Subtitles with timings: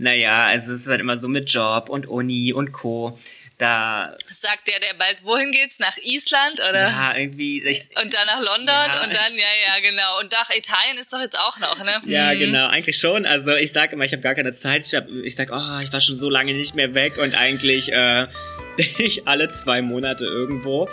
[0.00, 3.18] Naja, also es ist halt immer so mit Job und Uni und Co.
[3.58, 4.16] Da.
[4.28, 5.80] Sagt der, der bald wohin geht's?
[5.80, 6.88] Nach Island oder?
[6.88, 7.60] Ja, irgendwie.
[7.64, 9.02] Ich, und dann nach London ja.
[9.02, 10.20] und dann, ja, ja, genau.
[10.20, 12.00] Und nach Italien ist doch jetzt auch noch, ne?
[12.06, 12.38] Ja, hm.
[12.38, 13.26] genau, eigentlich schon.
[13.26, 14.86] Also ich sage immer, ich habe gar keine Zeit.
[14.86, 17.92] Ich, hab, ich sag, oh, ich war schon so lange nicht mehr weg und eigentlich
[17.92, 18.28] äh,
[18.98, 20.88] ich alle zwei Monate irgendwo.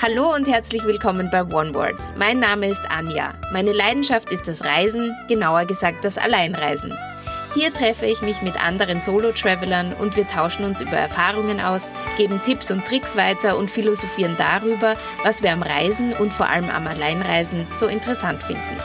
[0.00, 2.12] Hallo und herzlich willkommen bei One Words.
[2.16, 3.40] Mein Name ist Anja.
[3.52, 6.92] Meine Leidenschaft ist das Reisen, genauer gesagt das Alleinreisen.
[7.54, 12.40] Hier treffe ich mich mit anderen Solo-Travelern und wir tauschen uns über Erfahrungen aus, geben
[12.42, 16.86] Tipps und Tricks weiter und philosophieren darüber, was wir am Reisen und vor allem am
[16.86, 18.80] Alleinreisen so interessant finden.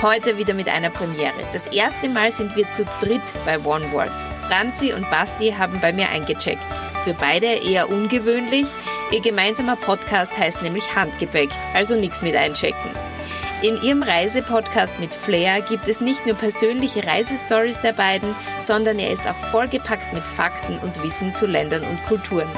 [0.00, 1.34] Heute wieder mit einer Premiere.
[1.52, 4.26] Das erste Mal sind wir zu dritt bei One Words.
[4.48, 6.62] Franzi und Basti haben bei mir eingecheckt.
[7.04, 8.66] Für beide eher ungewöhnlich.
[9.10, 12.90] Ihr gemeinsamer Podcast heißt nämlich Handgepäck, also nichts mit einchecken.
[13.62, 19.10] In ihrem Reisepodcast mit Flair gibt es nicht nur persönliche Reisestories der beiden, sondern er
[19.10, 22.50] ist auch vollgepackt mit Fakten und Wissen zu Ländern und Kulturen.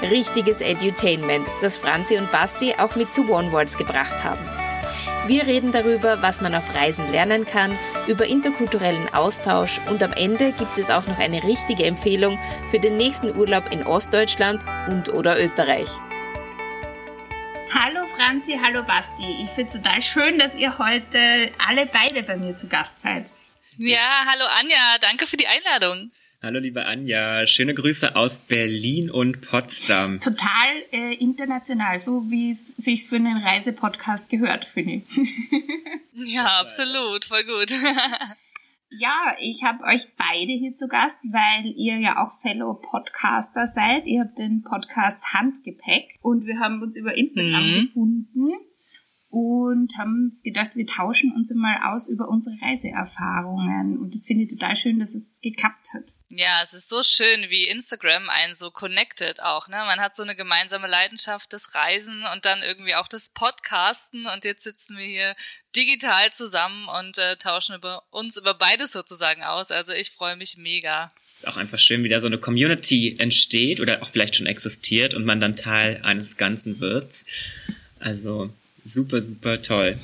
[0.00, 4.40] Richtiges Edutainment, das Franzi und Basti auch mit zu One Worlds gebracht haben.
[5.26, 7.76] Wir reden darüber, was man auf Reisen lernen kann,
[8.06, 12.38] über interkulturellen Austausch und am Ende gibt es auch noch eine richtige Empfehlung
[12.70, 15.88] für den nächsten Urlaub in Ostdeutschland und oder Österreich.
[17.72, 19.42] Hallo Franzi, hallo Basti.
[19.42, 21.18] Ich finde es total schön, dass ihr heute
[21.66, 23.30] alle beide bei mir zu Gast seid.
[23.78, 26.10] Ja, hallo Anja, danke für die Einladung.
[26.42, 30.20] Hallo liebe Anja, schöne Grüße aus Berlin und Potsdam.
[30.20, 35.02] Total äh, international, so wie es sich für einen Reisepodcast gehört, finde ich.
[36.34, 37.72] ja, absolut, voll gut.
[38.90, 44.06] Ja, ich habe euch beide hier zu Gast, weil ihr ja auch Fellow Podcaster seid.
[44.06, 47.80] Ihr habt den Podcast Handgepäck und wir haben uns über Instagram mhm.
[47.80, 48.50] gefunden
[49.36, 53.98] und haben uns gedacht, wir tauschen uns mal aus über unsere Reiseerfahrungen.
[53.98, 56.14] Und das finde ich total schön, dass es geklappt hat.
[56.30, 59.68] Ja, es ist so schön, wie Instagram einen so connected auch.
[59.68, 59.76] Ne?
[59.76, 64.24] Man hat so eine gemeinsame Leidenschaft, das Reisen und dann irgendwie auch das Podcasten.
[64.24, 65.36] Und jetzt sitzen wir hier
[65.76, 69.70] digital zusammen und äh, tauschen über uns über beides sozusagen aus.
[69.70, 71.12] Also ich freue mich mega.
[71.34, 74.46] Es ist auch einfach schön, wie da so eine Community entsteht oder auch vielleicht schon
[74.46, 77.12] existiert und man dann Teil eines Ganzen wird.
[78.00, 78.50] Also
[78.86, 79.98] super, super toll.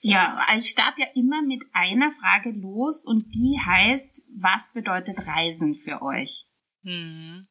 [0.00, 5.74] Ja, ich starte ja immer mit einer Frage los und die heißt, was bedeutet Reisen
[5.74, 6.44] für euch?
[6.82, 7.46] Hm.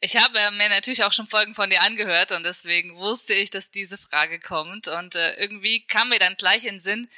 [0.00, 3.70] Ich habe mir natürlich auch schon Folgen von dir angehört und deswegen wusste ich, dass
[3.70, 7.08] diese Frage kommt und äh, irgendwie kam mir dann gleich in den Sinn,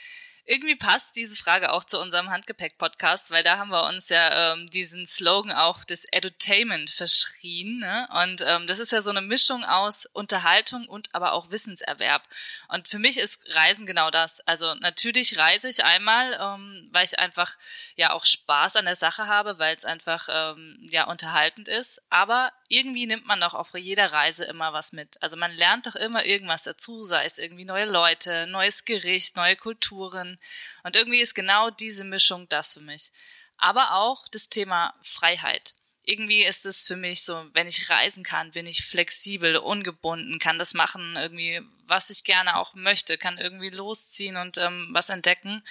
[0.47, 4.67] irgendwie passt diese Frage auch zu unserem Handgepäck-Podcast, weil da haben wir uns ja ähm,
[4.67, 7.79] diesen Slogan auch des Edutainment verschrien.
[7.79, 8.07] Ne?
[8.23, 12.23] Und ähm, das ist ja so eine Mischung aus Unterhaltung und aber auch Wissenserwerb.
[12.69, 14.41] Und für mich ist Reisen genau das.
[14.43, 17.57] Also natürlich reise ich einmal, ähm, weil ich einfach
[17.97, 22.03] ja auch Spaß an der Sache habe, weil es einfach ähm, ja unterhaltend ist.
[22.11, 25.23] Aber irgendwie nimmt man doch auf jeder Reise immer was mit.
[25.23, 29.57] Also man lernt doch immer irgendwas dazu, sei es irgendwie neue Leute, neues Gericht, neue
[29.57, 30.39] Kulturen
[30.83, 33.13] und irgendwie ist genau diese Mischung das für mich.
[33.57, 35.75] Aber auch das Thema Freiheit.
[36.03, 40.59] Irgendwie ist es für mich so, wenn ich reisen kann, bin ich flexibel, ungebunden, kann
[40.59, 45.63] das machen, irgendwie, was ich gerne auch möchte, kann irgendwie losziehen und ähm, was entdecken.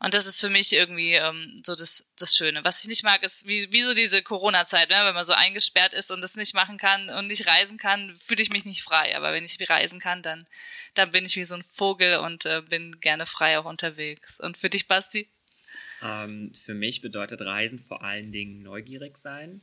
[0.00, 2.62] Und das ist für mich irgendwie ähm, so das, das Schöne.
[2.64, 4.96] Was ich nicht mag, ist wie, wie so diese Corona-Zeit, ne?
[5.02, 8.42] wenn man so eingesperrt ist und das nicht machen kann und nicht reisen kann, fühle
[8.42, 9.16] ich mich nicht frei.
[9.16, 10.46] Aber wenn ich reisen kann, dann,
[10.94, 14.38] dann bin ich wie so ein Vogel und äh, bin gerne frei auch unterwegs.
[14.38, 15.28] Und für dich, Basti?
[16.00, 19.62] Ähm, für mich bedeutet Reisen vor allen Dingen neugierig sein.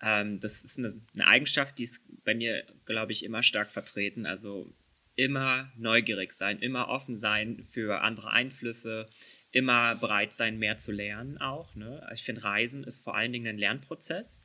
[0.00, 4.24] Ähm, das ist eine, eine Eigenschaft, die ist bei mir, glaube ich, immer stark vertreten.
[4.24, 4.72] Also
[5.16, 9.06] immer neugierig sein, immer offen sein für andere Einflüsse,
[9.54, 11.74] immer bereit sein, mehr zu lernen auch.
[11.76, 12.04] Ne?
[12.12, 14.42] Ich finde, Reisen ist vor allen Dingen ein Lernprozess.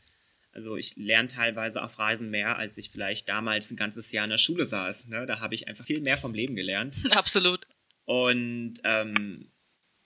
[0.51, 4.29] Also ich lerne teilweise auf Reisen mehr, als ich vielleicht damals ein ganzes Jahr in
[4.29, 5.07] der Schule saß.
[5.07, 5.25] Ne?
[5.25, 6.97] Da habe ich einfach viel mehr vom Leben gelernt.
[7.11, 7.65] Absolut.
[8.05, 9.51] Und ähm,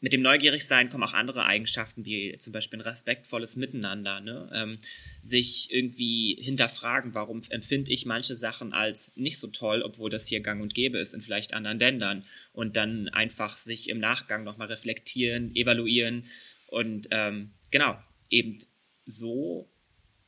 [0.03, 4.49] mit dem Neugierigsein kommen auch andere Eigenschaften, wie zum Beispiel ein respektvolles Miteinander, ne?
[4.53, 4.77] ähm,
[5.21, 10.41] sich irgendwie hinterfragen, warum empfinde ich manche Sachen als nicht so toll, obwohl das hier
[10.41, 14.67] gang und gäbe ist in vielleicht anderen Ländern und dann einfach sich im Nachgang nochmal
[14.67, 16.25] reflektieren, evaluieren
[16.67, 17.97] und ähm, genau,
[18.29, 18.57] eben
[19.05, 19.71] so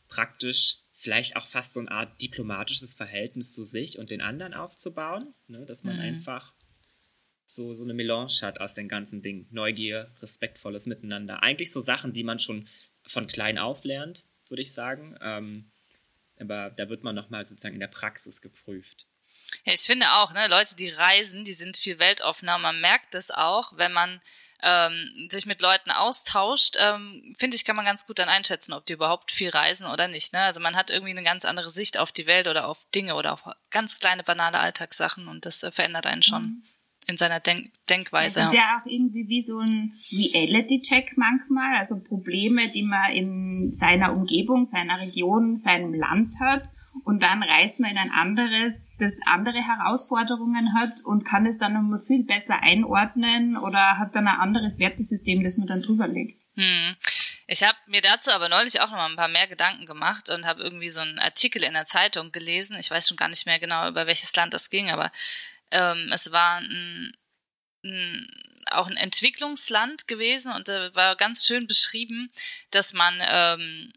[0.08, 5.34] praktisch vielleicht auch fast so eine Art diplomatisches Verhältnis zu sich und den anderen aufzubauen,
[5.50, 5.66] ne?
[5.66, 6.02] dass man mhm.
[6.02, 6.54] einfach
[7.46, 9.48] so, so eine Melange hat aus den ganzen Dingen.
[9.52, 11.44] Neugier, respektvolles Miteinander.
[11.44, 12.68] Eigentlich so Sachen, die man schon
[13.06, 15.18] von klein auf lernt, würde ich sagen.
[15.22, 15.72] Ähm,
[16.40, 19.06] aber da wird man nochmal sozusagen in der Praxis geprüft.
[19.64, 22.58] Ja, ich finde auch, ne, Leute, die reisen, die sind viel weltoffener.
[22.58, 24.20] Man merkt das auch, wenn man
[24.64, 28.86] ähm, sich mit Leuten austauscht, ähm, finde ich, kann man ganz gut dann einschätzen, ob
[28.86, 30.34] die überhaupt viel reisen oder nicht.
[30.34, 30.40] Ne?
[30.40, 33.34] Also man hat irgendwie eine ganz andere Sicht auf die Welt oder auf Dinge oder
[33.34, 36.44] auf ganz kleine banale Alltagssachen und das äh, verändert einen schon.
[36.44, 36.64] Mhm
[37.08, 38.40] in seiner Denk Denkweise.
[38.40, 43.72] Es ist ja auch irgendwie wie so ein Reality-Check manchmal, also Probleme, die man in
[43.72, 46.64] seiner Umgebung, seiner Region, seinem Land hat
[47.04, 51.74] und dann reist man in ein anderes, das andere Herausforderungen hat und kann es dann
[51.74, 56.42] nochmal viel besser einordnen oder hat dann ein anderes Wertesystem, das man dann drüber legt.
[56.56, 56.96] Hm.
[57.48, 60.46] Ich habe mir dazu aber neulich auch noch mal ein paar mehr Gedanken gemacht und
[60.46, 62.78] habe irgendwie so einen Artikel in der Zeitung gelesen.
[62.80, 65.12] Ich weiß schon gar nicht mehr genau, über welches Land das ging, aber
[65.76, 67.16] ähm, es war ein,
[67.84, 68.28] ein,
[68.72, 72.32] auch ein Entwicklungsland gewesen und da war ganz schön beschrieben,
[72.72, 73.94] dass man ähm,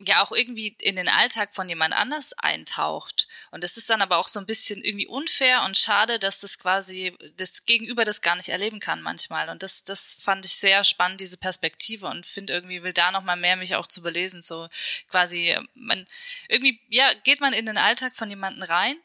[0.00, 3.28] ja auch irgendwie in den Alltag von jemand anders eintaucht.
[3.50, 6.58] Und das ist dann aber auch so ein bisschen irgendwie unfair und schade, dass das
[6.58, 9.48] quasi das Gegenüber das gar nicht erleben kann manchmal.
[9.48, 13.36] Und das, das fand ich sehr spannend, diese Perspektive und finde irgendwie will da nochmal
[13.36, 14.42] mehr mich auch zu belesen.
[14.42, 14.68] So
[15.10, 16.06] quasi, man,
[16.48, 18.96] irgendwie, ja, geht man in den Alltag von jemandem rein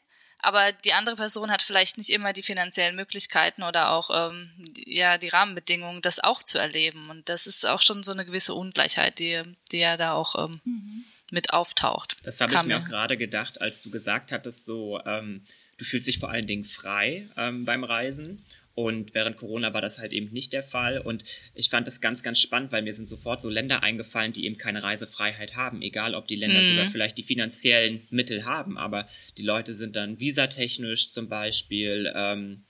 [0.42, 5.18] aber die andere Person hat vielleicht nicht immer die finanziellen Möglichkeiten oder auch ähm, ja
[5.18, 7.10] die Rahmenbedingungen, das auch zu erleben.
[7.10, 9.42] Und das ist auch schon so eine gewisse Ungleichheit, die,
[9.72, 11.04] die ja da auch ähm, mhm.
[11.30, 12.16] mit auftaucht.
[12.24, 15.44] Das habe ich mir auch gerade gedacht, als du gesagt hattest, so ähm,
[15.78, 18.44] du fühlst dich vor allen Dingen frei ähm, beim Reisen.
[18.74, 20.98] Und während Corona war das halt eben nicht der Fall.
[20.98, 21.24] Und
[21.54, 24.58] ich fand das ganz, ganz spannend, weil mir sind sofort so Länder eingefallen, die eben
[24.58, 25.82] keine Reisefreiheit haben.
[25.82, 26.68] Egal, ob die Länder mhm.
[26.68, 28.78] sogar vielleicht die finanziellen Mittel haben.
[28.78, 29.06] Aber
[29.38, 32.64] die Leute sind dann visatechnisch zum Beispiel ähm,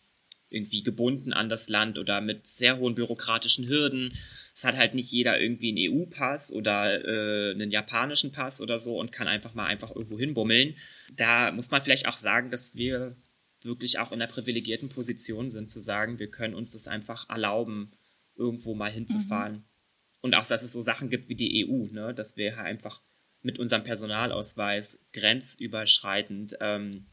[0.50, 4.12] irgendwie gebunden an das Land oder mit sehr hohen bürokratischen Hürden.
[4.52, 8.98] Es hat halt nicht jeder irgendwie einen EU-Pass oder äh, einen japanischen Pass oder so
[8.98, 10.76] und kann einfach mal einfach irgendwo hinbummeln.
[11.12, 13.16] Da muss man vielleicht auch sagen, dass wir
[13.62, 17.92] wirklich auch in der privilegierten Position sind, zu sagen, wir können uns das einfach erlauben,
[18.36, 19.54] irgendwo mal hinzufahren.
[19.54, 19.64] Mhm.
[20.22, 22.14] Und auch, dass es so Sachen gibt wie die EU, ne?
[22.14, 23.00] dass wir einfach
[23.42, 27.06] mit unserem Personalausweis grenzüberschreitend ähm,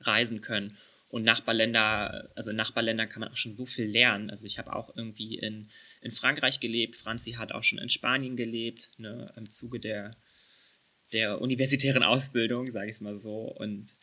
[0.00, 0.76] reisen können.
[1.08, 4.30] Und Nachbarländer, also in Nachbarländern kann man auch schon so viel lernen.
[4.30, 5.68] Also ich habe auch irgendwie in,
[6.00, 10.16] in Frankreich gelebt, Franzi hat auch schon in Spanien gelebt, ne, im Zuge der,
[11.12, 13.42] der universitären Ausbildung, sage ich es mal so.
[13.42, 13.94] Und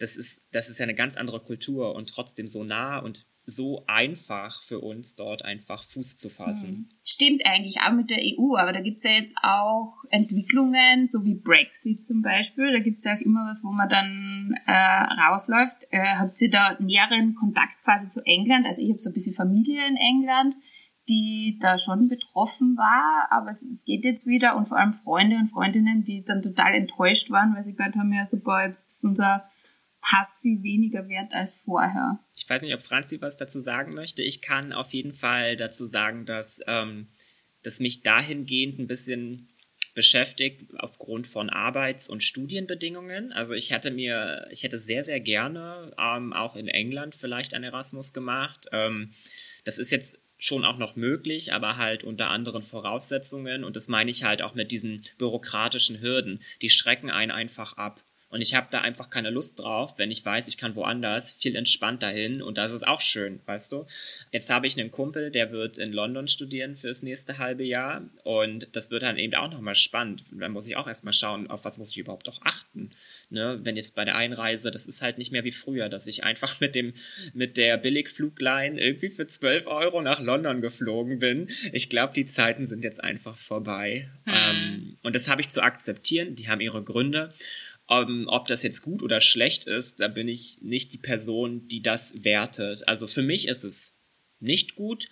[0.00, 3.84] das ist, das ist ja eine ganz andere Kultur und trotzdem so nah und so
[3.86, 6.68] einfach für uns dort einfach Fuß zu fassen.
[6.68, 6.88] Hm.
[7.04, 11.24] Stimmt eigentlich auch mit der EU, aber da gibt es ja jetzt auch Entwicklungen, so
[11.24, 12.72] wie Brexit zum Beispiel.
[12.72, 15.86] Da gibt es ja auch immer was, wo man dann äh, rausläuft.
[15.90, 18.66] Äh, habt ihr da näheren Kontakt quasi zu England?
[18.66, 20.54] Also ich habe so ein bisschen Familie in England,
[21.08, 25.36] die da schon betroffen war, aber es, es geht jetzt wieder und vor allem Freunde
[25.36, 29.04] und Freundinnen, die dann total enttäuscht waren, weil sie gedacht haben, ja super, jetzt ist
[29.04, 29.50] unser
[30.00, 32.18] Pass viel weniger wert als vorher.
[32.34, 34.22] Ich weiß nicht, ob Franzi was dazu sagen möchte.
[34.22, 37.08] Ich kann auf jeden Fall dazu sagen, dass, ähm,
[37.62, 39.48] dass mich dahingehend ein bisschen
[39.94, 43.32] beschäftigt aufgrund von Arbeits- und Studienbedingungen.
[43.32, 47.64] Also ich hätte mir, ich hätte sehr, sehr gerne ähm, auch in England vielleicht ein
[47.64, 48.66] Erasmus gemacht.
[48.72, 49.12] Ähm,
[49.64, 53.62] das ist jetzt schon auch noch möglich, aber halt unter anderen Voraussetzungen.
[53.62, 56.42] Und das meine ich halt auch mit diesen bürokratischen Hürden.
[56.62, 58.02] Die schrecken einen einfach ab.
[58.30, 61.56] Und ich habe da einfach keine Lust drauf, wenn ich weiß, ich kann woanders viel
[61.56, 63.86] entspannter hin und das ist auch schön, weißt du.
[64.30, 68.68] Jetzt habe ich einen Kumpel, der wird in London studieren fürs nächste halbe Jahr und
[68.72, 70.24] das wird dann eben auch nochmal spannend.
[70.30, 72.90] Dann muss ich auch erstmal schauen, auf was muss ich überhaupt doch achten.
[73.30, 73.58] Ne?
[73.62, 76.60] Wenn jetzt bei der Einreise, das ist halt nicht mehr wie früher, dass ich einfach
[76.60, 76.94] mit dem,
[77.34, 81.48] mit der Billigflugline irgendwie für 12 Euro nach London geflogen bin.
[81.72, 84.08] Ich glaube, die Zeiten sind jetzt einfach vorbei.
[84.24, 84.34] Hm.
[84.34, 86.36] Ähm, und das habe ich zu akzeptieren.
[86.36, 87.32] Die haben ihre Gründe.
[87.90, 91.66] Um, ähm, ob das jetzt gut oder schlecht ist, da bin ich nicht die Person,
[91.66, 92.86] die das wertet.
[92.86, 93.96] Also für mich ist es
[94.38, 95.08] nicht gut.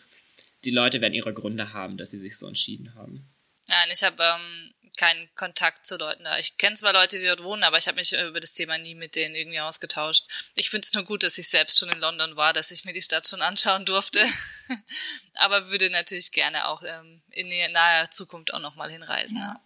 [0.65, 3.29] Die Leute werden ihre Gründe haben, dass sie sich so entschieden haben.
[3.67, 6.39] Nein, ich habe ähm, keinen Kontakt zu Leuten da.
[6.39, 8.95] Ich kenne zwar Leute, die dort wohnen, aber ich habe mich über das Thema nie
[8.95, 10.27] mit denen irgendwie ausgetauscht.
[10.55, 12.93] Ich finde es nur gut, dass ich selbst schon in London war, dass ich mir
[12.93, 14.25] die Stadt schon anschauen durfte.
[15.35, 19.39] aber würde natürlich gerne auch ähm, in naher Zukunft auch nochmal hinreisen.
[19.39, 19.61] Ja.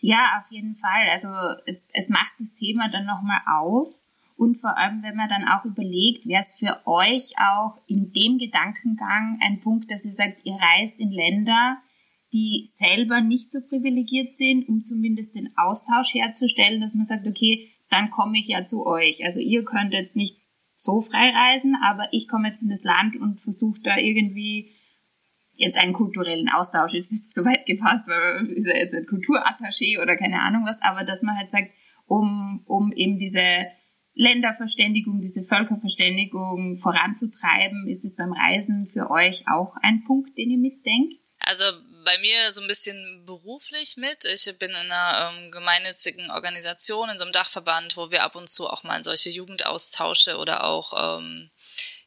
[0.00, 0.40] Ja.
[0.40, 1.08] Auf jeden Fall.
[1.10, 1.28] Also
[1.66, 3.94] es, es macht das Thema dann nochmal auf.
[4.36, 8.38] Und vor allem, wenn man dann auch überlegt, wäre es für euch auch in dem
[8.38, 11.76] Gedankengang ein Punkt, dass ihr sagt, ihr reist in Länder,
[12.32, 17.68] die selber nicht so privilegiert sind, um zumindest den Austausch herzustellen, dass man sagt, okay,
[17.90, 19.24] dann komme ich ja zu euch.
[19.24, 20.38] Also ihr könnt jetzt nicht
[20.74, 24.70] so frei reisen, aber ich komme jetzt in das Land und versuche da irgendwie
[25.60, 30.00] jetzt einen kulturellen Austausch ist, ist zu weit gefasst, weil ist ja jetzt ein Kulturattaché
[30.00, 31.70] oder keine Ahnung was, aber dass man halt sagt,
[32.06, 33.42] um, um eben diese
[34.14, 37.88] Länderverständigung, diese Völkerverständigung voranzutreiben?
[37.88, 41.14] Ist es beim Reisen für euch auch ein Punkt, den ihr mitdenkt?
[41.40, 41.64] Also
[42.04, 44.24] bei mir so ein bisschen beruflich mit.
[44.24, 48.48] Ich bin in einer ähm, gemeinnützigen Organisation, in so einem Dachverband, wo wir ab und
[48.48, 51.50] zu auch mal solche Jugendaustausche oder auch, ähm,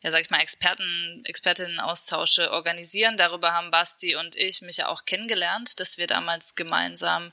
[0.03, 3.17] ja, sag ich mal, Experten, Expertinnen-Austausche organisieren.
[3.17, 7.31] Darüber haben Basti und ich mich ja auch kennengelernt, dass wir damals gemeinsam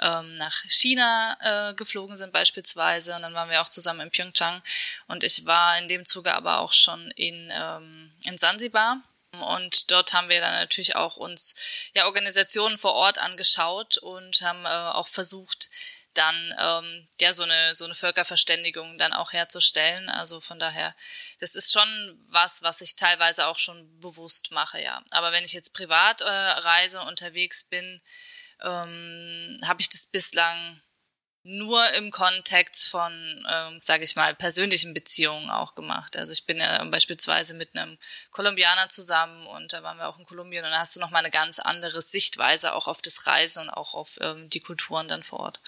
[0.00, 3.14] ähm, nach China äh, geflogen sind beispielsweise.
[3.14, 4.60] Und dann waren wir auch zusammen in Pyeongchang.
[5.06, 9.00] Und ich war in dem Zuge aber auch schon in, ähm, in Sansibar
[9.40, 11.54] und dort haben wir dann natürlich auch uns
[11.94, 15.68] ja Organisationen vor Ort angeschaut und haben äh, auch versucht,
[16.14, 20.08] dann ähm, ja so eine so eine Völkerverständigung dann auch herzustellen.
[20.08, 20.94] Also von daher,
[21.40, 25.02] das ist schon was, was ich teilweise auch schon bewusst mache, ja.
[25.10, 28.00] Aber wenn ich jetzt privat äh, reise unterwegs bin,
[28.62, 30.80] ähm, habe ich das bislang
[31.44, 36.16] nur im Kontext von, ähm, sage ich mal, persönlichen Beziehungen auch gemacht.
[36.16, 37.96] Also ich bin ja beispielsweise mit einem
[38.32, 41.30] Kolumbianer zusammen und da waren wir auch in Kolumbien und da hast du nochmal eine
[41.30, 45.40] ganz andere Sichtweise auch auf das Reisen und auch auf ähm, die Kulturen dann vor
[45.40, 45.60] Ort.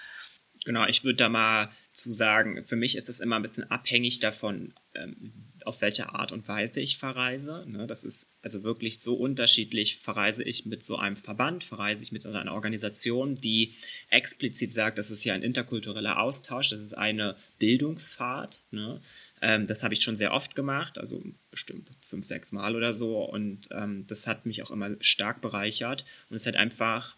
[0.65, 4.19] Genau, ich würde da mal zu sagen, für mich ist es immer ein bisschen abhängig
[4.19, 5.33] davon, ähm,
[5.65, 7.65] auf welche Art und Weise ich verreise.
[7.67, 7.87] Ne?
[7.87, 9.97] Das ist also wirklich so unterschiedlich.
[9.97, 13.73] Verreise ich mit so einem Verband, verreise ich mit so einer Organisation, die
[14.09, 18.63] explizit sagt, das ist ja ein interkultureller Austausch, das ist eine Bildungsfahrt.
[18.69, 19.01] Ne?
[19.41, 23.23] Ähm, das habe ich schon sehr oft gemacht, also bestimmt fünf, sechs Mal oder so.
[23.23, 26.05] Und ähm, das hat mich auch immer stark bereichert.
[26.29, 27.17] Und es hat einfach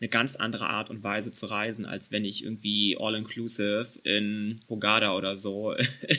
[0.00, 5.16] eine ganz andere Art und Weise zu reisen, als wenn ich irgendwie all-inclusive in Hogada
[5.16, 5.74] oder so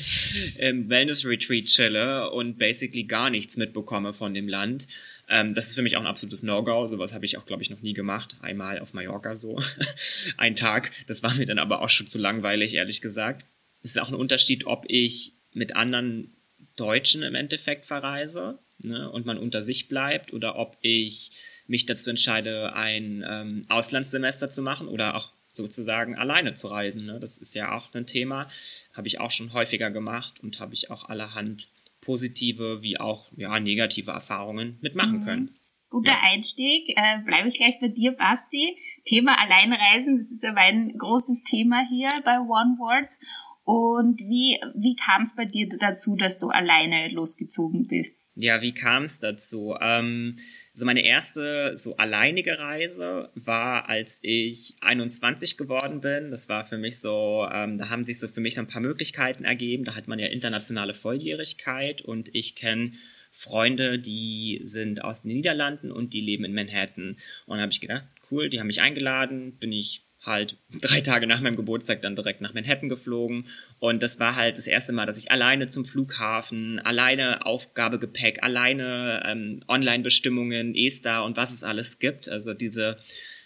[0.57, 4.88] im Wellness-Retreat chille und basically gar nichts mitbekomme von dem Land.
[5.29, 6.88] Ähm, das ist für mich auch ein absolutes No-Go.
[6.88, 8.38] Sowas habe ich auch, glaube ich, noch nie gemacht.
[8.41, 9.62] Einmal auf Mallorca so.
[10.38, 10.91] ein Tag.
[11.07, 13.45] Das war mir dann aber auch schon zu langweilig, ehrlich gesagt.
[13.81, 16.33] Es ist auch ein Unterschied, ob ich mit anderen
[16.75, 21.31] Deutschen im Endeffekt verreise ne, und man unter sich bleibt oder ob ich
[21.70, 27.06] mich dazu entscheide, ein ähm, Auslandssemester zu machen oder auch sozusagen alleine zu reisen.
[27.06, 27.20] Ne?
[27.20, 28.48] Das ist ja auch ein Thema,
[28.94, 31.70] habe ich auch schon häufiger gemacht und habe ich auch allerhand
[32.02, 35.26] positive wie auch ja, negative Erfahrungen mitmachen mhm.
[35.26, 35.56] können.
[35.90, 36.20] Guter ja.
[36.32, 36.90] Einstieg.
[36.90, 38.78] Äh, Bleibe ich gleich bei dir, Basti.
[39.06, 43.20] Thema Alleinreisen, das ist aber ein großes Thema hier bei One Words.
[43.64, 48.18] Und wie, wie kam es bei dir dazu, dass du alleine losgezogen bist?
[48.36, 49.76] Ja, wie kam es dazu?
[49.80, 50.38] Ähm,
[50.79, 56.31] also meine erste so alleinige Reise war, als ich 21 geworden bin.
[56.31, 58.81] Das war für mich so, ähm, da haben sich so für mich so ein paar
[58.81, 59.83] Möglichkeiten ergeben.
[59.83, 62.93] Da hat man ja internationale Volljährigkeit und ich kenne
[63.29, 67.17] Freunde, die sind aus den Niederlanden und die leben in Manhattan.
[67.45, 71.28] Und da habe ich gedacht, cool, die haben mich eingeladen, bin ich halt drei Tage
[71.28, 73.46] nach meinem Geburtstag dann direkt nach Manhattan geflogen.
[73.80, 79.24] Und das war halt das erste Mal, dass ich alleine zum Flughafen, alleine Aufgabegepäck, alleine
[79.26, 82.28] ähm, Online-Bestimmungen, ESTA und was es alles gibt.
[82.28, 82.98] Also diese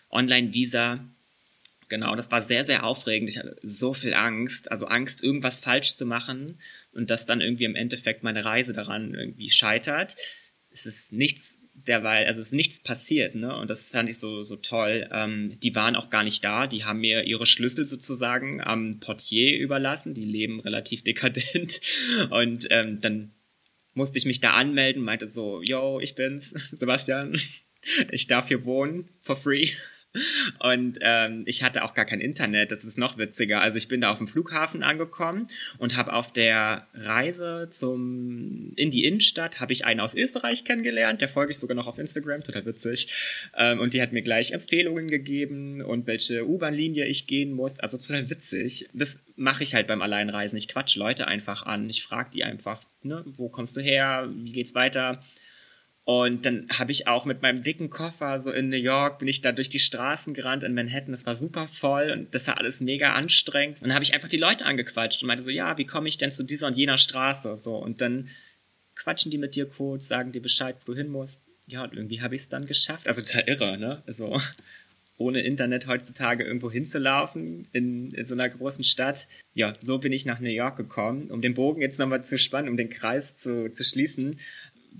[0.09, 0.99] Online-Visa.
[1.89, 3.29] Genau, das war sehr, sehr aufregend.
[3.29, 6.57] Ich hatte so viel Angst, also Angst, irgendwas falsch zu machen
[6.93, 10.15] und dass dann irgendwie im Endeffekt meine Reise daran irgendwie scheitert.
[10.71, 13.55] Es ist nichts derweil, also es ist nichts passiert, ne?
[13.55, 15.09] Und das fand ich so, so toll.
[15.11, 19.57] Ähm, die waren auch gar nicht da, die haben mir ihre Schlüssel sozusagen am Portier
[19.57, 21.81] überlassen, die leben relativ dekadent.
[22.29, 23.31] Und ähm, dann
[23.93, 27.35] musste ich mich da anmelden, meinte so, yo, ich bin's, Sebastian,
[28.11, 29.69] ich darf hier wohnen, for free.
[30.59, 33.61] Und ähm, ich hatte auch gar kein Internet, das ist noch witziger.
[33.61, 35.47] Also ich bin da auf dem Flughafen angekommen
[35.79, 41.21] und habe auf der Reise zum in die Innenstadt habe ich einen aus Österreich kennengelernt,
[41.21, 43.11] der folge ich sogar noch auf Instagram, total witzig.
[43.57, 47.79] Ähm, und die hat mir gleich Empfehlungen gegeben und welche U-Bahn-Linie ich gehen muss.
[47.79, 48.89] Also total witzig.
[48.93, 50.57] Das mache ich halt beim Alleinreisen.
[50.57, 54.51] Ich quatsch Leute einfach an, ich frage die einfach, ne, wo kommst du her, wie
[54.51, 55.23] geht's weiter?
[56.05, 59.39] Und dann habe ich auch mit meinem dicken Koffer so in New York bin ich
[59.39, 61.11] da durch die Straßen gerannt in Manhattan.
[61.11, 63.81] Das war super voll und das war alles mega anstrengend.
[63.81, 66.17] Und dann habe ich einfach die Leute angequatscht und meinte so, ja, wie komme ich
[66.17, 67.55] denn zu dieser und jener Straße?
[67.55, 68.29] So und dann
[68.95, 71.41] quatschen die mit dir kurz, sagen dir Bescheid, wo du hin musst.
[71.67, 73.07] Ja, und irgendwie habe ich es dann geschafft.
[73.07, 74.03] Also total irre, ne?
[74.05, 74.37] Also
[75.17, 79.29] ohne Internet heutzutage irgendwo hinzulaufen in, in so einer großen Stadt.
[79.53, 81.31] Ja, so bin ich nach New York gekommen.
[81.31, 84.39] Um den Bogen jetzt nochmal zu spannen, um den Kreis zu, zu schließen,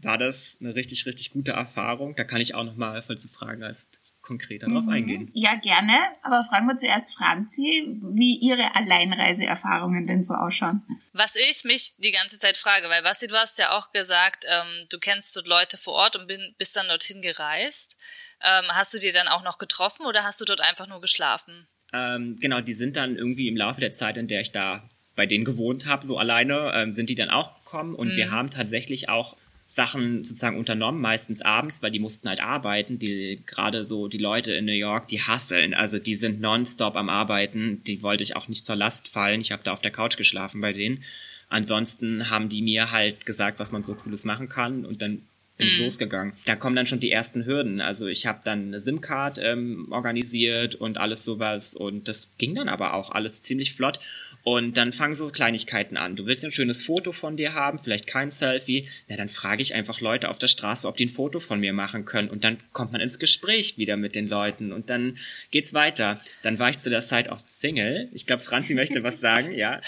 [0.02, 2.16] war das eine richtig, richtig gute Erfahrung.
[2.16, 4.74] Da kann ich auch nochmal, falls du Fragen hast, konkreter mhm.
[4.74, 5.30] drauf eingehen.
[5.34, 5.94] Ja, gerne.
[6.24, 10.82] Aber fragen wir zuerst Franzi, wie ihre Alleinreiseerfahrungen denn so ausschauen.
[11.12, 14.86] Was ich mich die ganze Zeit frage, weil Basti, du hast ja auch gesagt, ähm,
[14.90, 18.00] du kennst dort Leute vor Ort und bin, bist dann dorthin gereist.
[18.42, 21.68] Ähm, hast du die dann auch noch getroffen oder hast du dort einfach nur geschlafen?
[21.94, 25.26] Ähm, genau, die sind dann irgendwie im Laufe der Zeit, in der ich da bei
[25.28, 28.16] denen gewohnt habe, so alleine, ähm, sind die dann auch gekommen und mhm.
[28.16, 29.38] wir haben tatsächlich auch
[29.74, 33.00] Sachen sozusagen unternommen, meistens abends, weil die mussten halt arbeiten.
[33.00, 37.10] Die gerade so die Leute in New York, die hasseln, also die sind nonstop am
[37.10, 37.84] Arbeiten.
[37.88, 39.42] Die wollte ich auch nicht zur Last fallen.
[39.42, 41.04] Ich habe da auf der Couch geschlafen bei denen.
[41.50, 45.24] Ansonsten haben die mir halt gesagt, was man so cooles machen kann und dann
[45.58, 45.86] bin ich mhm.
[45.86, 46.34] losgegangen.
[46.46, 47.82] Da kommen dann schon die ersten Hürden.
[47.82, 52.70] Also ich habe dann eine SIM-Card ähm, organisiert und alles sowas und das ging dann
[52.70, 54.00] aber auch alles ziemlich flott.
[54.44, 56.18] Und dann fangen so Kleinigkeiten an.
[56.18, 58.90] Du willst ein schönes Foto von dir haben, vielleicht kein Selfie.
[59.08, 61.72] Na, dann frage ich einfach Leute auf der Straße, ob die ein Foto von mir
[61.72, 62.30] machen können.
[62.30, 65.18] Und dann kommt man ins Gespräch wieder mit den Leuten und dann
[65.52, 66.20] geht's weiter.
[66.42, 68.10] Dann war ich zu der Zeit auch Single.
[68.12, 69.80] Ich glaube, Franzi möchte was sagen, ja.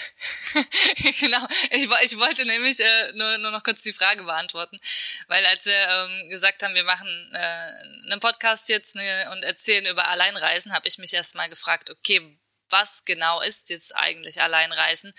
[1.19, 1.45] genau.
[1.71, 4.79] Ich, ich wollte nämlich äh, nur, nur noch kurz die Frage beantworten.
[5.27, 9.85] Weil als wir ähm, gesagt haben, wir machen äh, einen Podcast jetzt ne, und erzählen
[9.85, 12.37] über Alleinreisen, habe ich mich erst mal gefragt, okay,
[12.69, 15.13] was genau ist jetzt eigentlich Alleinreisen?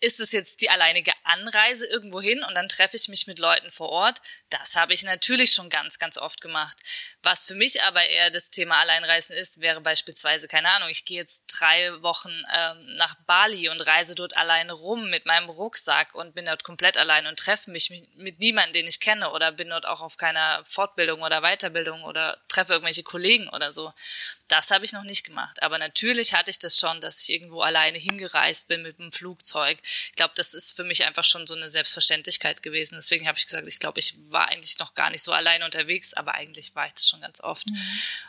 [0.00, 3.70] Ist es jetzt die alleinige Anreise irgendwo hin und dann treffe ich mich mit Leuten
[3.70, 4.20] vor Ort?
[4.50, 6.78] Das habe ich natürlich schon ganz, ganz oft gemacht.
[7.22, 11.18] Was für mich aber eher das Thema Alleinreisen ist, wäre beispielsweise, keine Ahnung, ich gehe
[11.18, 16.34] jetzt drei Wochen ähm, nach Bali und reise dort alleine rum mit meinem Rucksack und
[16.34, 19.84] bin dort komplett allein und treffe mich mit, niemandem, den ich kenne oder bin dort
[19.84, 23.92] auch auf keiner Fortbildung oder Weiterbildung oder treffe irgendwelche Kollegen oder so.
[24.46, 25.62] Das habe ich noch nicht gemacht.
[25.62, 29.78] Aber natürlich hatte ich das schon, dass ich irgendwo alleine hingereist bin mit dem Flugzeug.
[30.06, 32.94] Ich glaube, das ist für mich einfach schon so eine Selbstverständlichkeit gewesen.
[32.94, 36.14] Deswegen habe ich gesagt, ich glaube, ich war eigentlich noch gar nicht so alleine unterwegs,
[36.14, 37.68] aber eigentlich war ich das schon ganz oft.
[37.68, 37.76] Mhm.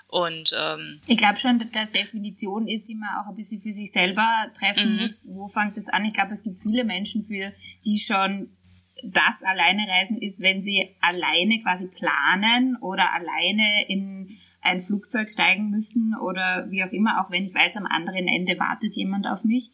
[0.08, 3.92] Und ähm, ich glaube schon, dass Definition ist, die man auch ein bisschen für sich
[3.92, 5.01] selber treffen mhm.
[5.01, 5.28] muss.
[5.32, 6.06] Wo fängt das an?
[6.06, 7.54] Ich glaube, es gibt viele Menschen, für
[7.86, 8.56] die schon
[9.04, 14.30] das alleine reisen ist, wenn sie alleine quasi planen oder alleine in
[14.62, 18.60] ein Flugzeug steigen müssen oder wie auch immer, auch wenn ich weiß, am anderen Ende
[18.60, 19.72] wartet jemand auf mich.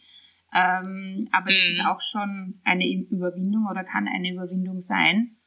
[0.54, 1.56] Ähm, aber mhm.
[1.56, 5.38] das ist auch schon eine Überwindung oder kann eine Überwindung sein.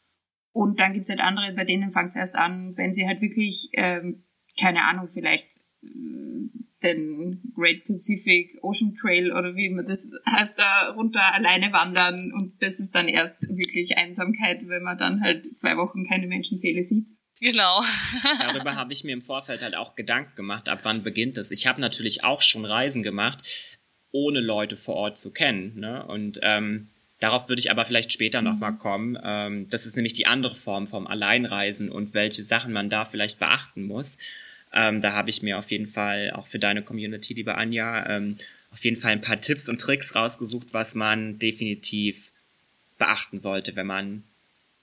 [0.52, 3.70] Und dann gibt's halt andere, bei denen fängt es erst an, wenn sie halt wirklich,
[3.74, 4.24] ähm,
[4.58, 6.48] keine Ahnung, vielleicht äh,
[6.82, 12.54] den Great Pacific Ocean Trail oder wie immer das heißt, da runter alleine wandern und
[12.60, 17.08] das ist dann erst wirklich Einsamkeit, wenn man dann halt zwei Wochen keine Menschenseele sieht.
[17.40, 17.80] Genau.
[18.40, 21.50] Darüber habe ich mir im Vorfeld halt auch Gedanken gemacht, ab wann beginnt das.
[21.50, 23.42] Ich habe natürlich auch schon Reisen gemacht,
[24.10, 25.78] ohne Leute vor Ort zu kennen.
[25.78, 26.04] Ne?
[26.06, 28.48] Und ähm, darauf würde ich aber vielleicht später mhm.
[28.48, 29.18] nochmal kommen.
[29.22, 33.38] Ähm, das ist nämlich die andere Form vom Alleinreisen und welche Sachen man da vielleicht
[33.38, 34.18] beachten muss.
[34.72, 38.36] Ähm, da habe ich mir auf jeden Fall auch für deine Community, liebe Anja, ähm,
[38.70, 42.32] auf jeden Fall ein paar Tipps und Tricks rausgesucht, was man definitiv
[42.98, 44.24] beachten sollte, wenn man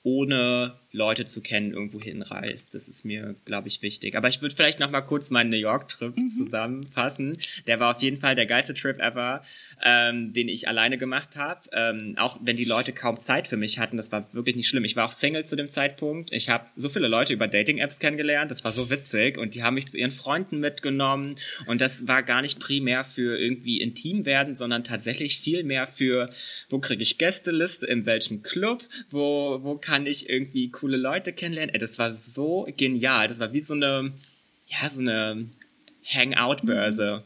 [0.01, 2.73] ohne Leute zu kennen irgendwo hinreist.
[2.73, 4.15] Das ist mir, glaube ich, wichtig.
[4.15, 6.29] Aber ich würde vielleicht noch mal kurz meinen New York-Trip mhm.
[6.29, 7.37] zusammenfassen.
[7.67, 9.43] Der war auf jeden Fall der geilste Trip ever,
[9.83, 11.61] ähm, den ich alleine gemacht habe.
[11.73, 14.85] Ähm, auch wenn die Leute kaum Zeit für mich hatten, das war wirklich nicht schlimm.
[14.85, 16.31] Ich war auch Single zu dem Zeitpunkt.
[16.31, 18.49] Ich habe so viele Leute über Dating-Apps kennengelernt.
[18.49, 19.37] Das war so witzig.
[19.37, 21.35] Und die haben mich zu ihren Freunden mitgenommen.
[21.67, 26.29] Und das war gar nicht primär für irgendwie intim werden, sondern tatsächlich viel mehr für,
[26.69, 31.33] wo kriege ich Gästeliste, in welchem Club, wo, wo kann ich irgendwie cool coole Leute
[31.33, 31.73] kennenlernen.
[31.73, 33.27] Ey, das war so genial.
[33.27, 34.13] Das war wie so eine,
[34.67, 35.49] ja, so eine
[36.05, 37.23] Hangout-Börse.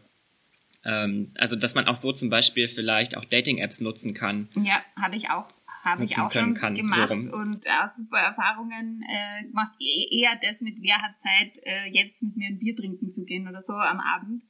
[0.85, 1.33] Mhm.
[1.35, 4.47] Also, dass man auch so zum Beispiel vielleicht auch Dating-Apps nutzen kann.
[4.55, 9.01] Ja, habe ich auch habe ich auch schon kann, gemacht so und äh, super Erfahrungen
[9.09, 9.71] äh, gemacht.
[9.79, 13.23] E eher das mit, wer hat Zeit, äh, jetzt mit mir ein Bier trinken zu
[13.23, 14.43] gehen oder so am Abend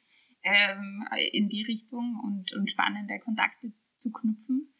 [0.43, 4.73] ähm, in die Richtung und, und spannende Kontakte zu knüpfen.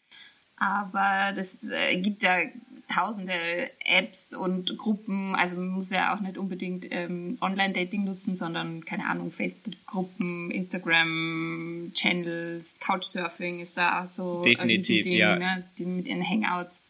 [0.58, 2.40] Aber das äh, gibt ja
[2.90, 5.34] tausende Apps und Gruppen.
[5.36, 12.80] Also man muss ja auch nicht unbedingt ähm, Online-Dating nutzen, sondern keine Ahnung, Facebook-Gruppen, Instagram-Channels,
[12.80, 15.38] Couchsurfing ist da auch so definitiv Ding, ja.
[15.38, 15.64] Ne?
[15.78, 16.82] Die mit ihren Hangouts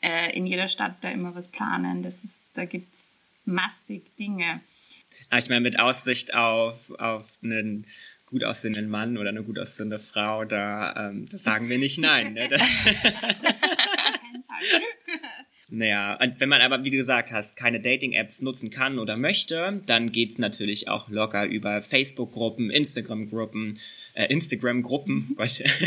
[0.00, 2.02] äh, in jeder Stadt da immer was planen.
[2.02, 4.62] Das ist, da gibt's massig Dinge.
[5.36, 7.86] Ich meine, mit Aussicht auf, auf einen
[8.26, 12.34] gut aussehenden Mann oder eine gut aussehende Frau, da, ähm, da sagen wir nicht nein.
[12.34, 12.48] Ne?
[15.68, 19.82] Naja, und wenn man aber, wie du gesagt hast, keine Dating-Apps nutzen kann oder möchte,
[19.86, 23.78] dann geht's natürlich auch locker über Facebook-Gruppen, Instagram-Gruppen,
[24.14, 25.36] äh, Instagram-Gruppen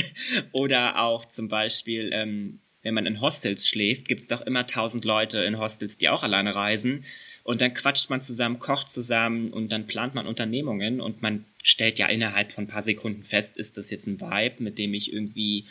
[0.51, 5.39] oder auch zum Beispiel, ähm, wenn man in Hostels schläft, gibt's doch immer tausend Leute
[5.39, 7.05] in Hostels, die auch alleine reisen.
[7.49, 11.97] Und dann quatscht man zusammen, kocht zusammen und dann plant man Unternehmungen und man stellt
[11.97, 15.11] ja innerhalb von ein paar Sekunden fest, ist das jetzt ein Vibe, mit dem ich
[15.11, 15.65] irgendwie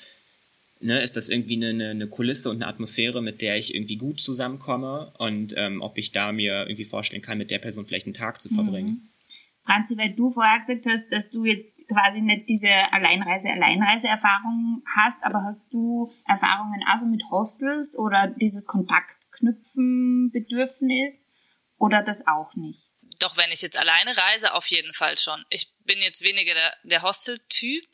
[0.81, 4.21] ne, ist das irgendwie eine, eine Kulisse und eine Atmosphäre, mit der ich irgendwie gut
[4.21, 8.15] zusammenkomme und ähm, ob ich da mir irgendwie vorstellen kann, mit der Person vielleicht einen
[8.15, 8.89] Tag zu verbringen.
[8.89, 9.03] Mhm.
[9.63, 15.45] Franzi, weil du vorher gesagt hast, dass du jetzt quasi nicht diese Alleinreise-Alleinreise-Erfahrung hast, aber
[15.45, 21.31] hast du Erfahrungen also mit Hostels oder dieses Kontaktknüpfen-Bedürfnis
[21.79, 22.83] oder das auch nicht?
[23.21, 25.45] Doch, wenn ich jetzt alleine reise, auf jeden Fall schon.
[25.51, 27.85] Ich bin jetzt weniger der, der Hostel-Typ,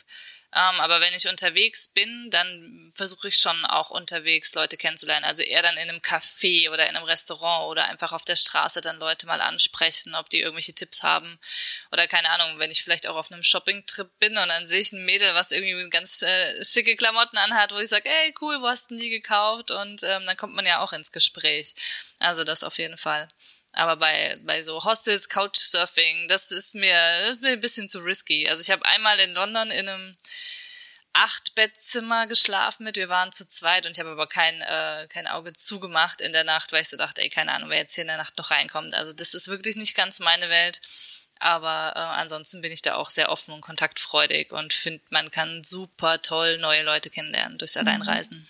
[0.57, 5.25] ähm, aber wenn ich unterwegs bin, dann versuche ich schon auch unterwegs Leute kennenzulernen.
[5.25, 8.81] Also eher dann in einem Café oder in einem Restaurant oder einfach auf der Straße
[8.81, 11.41] dann Leute mal ansprechen, ob die irgendwelche Tipps haben.
[11.91, 14.93] Oder keine Ahnung, wenn ich vielleicht auch auf einem Shopping-Trip bin und dann sehe ich
[14.93, 18.69] ein Mädel, was irgendwie ganz äh, schicke Klamotten anhat, wo ich sage, ey, cool, wo
[18.69, 19.73] hast du die gekauft?
[19.73, 21.75] Und ähm, dann kommt man ja auch ins Gespräch.
[22.21, 23.27] Also das auf jeden Fall.
[23.75, 27.99] Aber bei, bei so Hostels, Couchsurfing, das ist mir, das ist mir ein bisschen zu
[28.01, 28.49] risky.
[28.49, 30.17] Also ich habe einmal in London in einem
[31.13, 32.97] Acht-Bettzimmer geschlafen mit.
[32.97, 36.45] Wir waren zu zweit und ich habe aber kein, äh, kein Auge zugemacht in der
[36.45, 38.51] Nacht, weil ich so dachte, ey, keine Ahnung, wer jetzt hier in der Nacht noch
[38.51, 38.95] reinkommt.
[38.95, 40.81] Also das ist wirklich nicht ganz meine Welt.
[41.39, 45.63] Aber äh, ansonsten bin ich da auch sehr offen und kontaktfreudig und finde, man kann
[45.63, 47.77] super toll neue Leute kennenlernen durchs
[48.31, 48.49] mhm.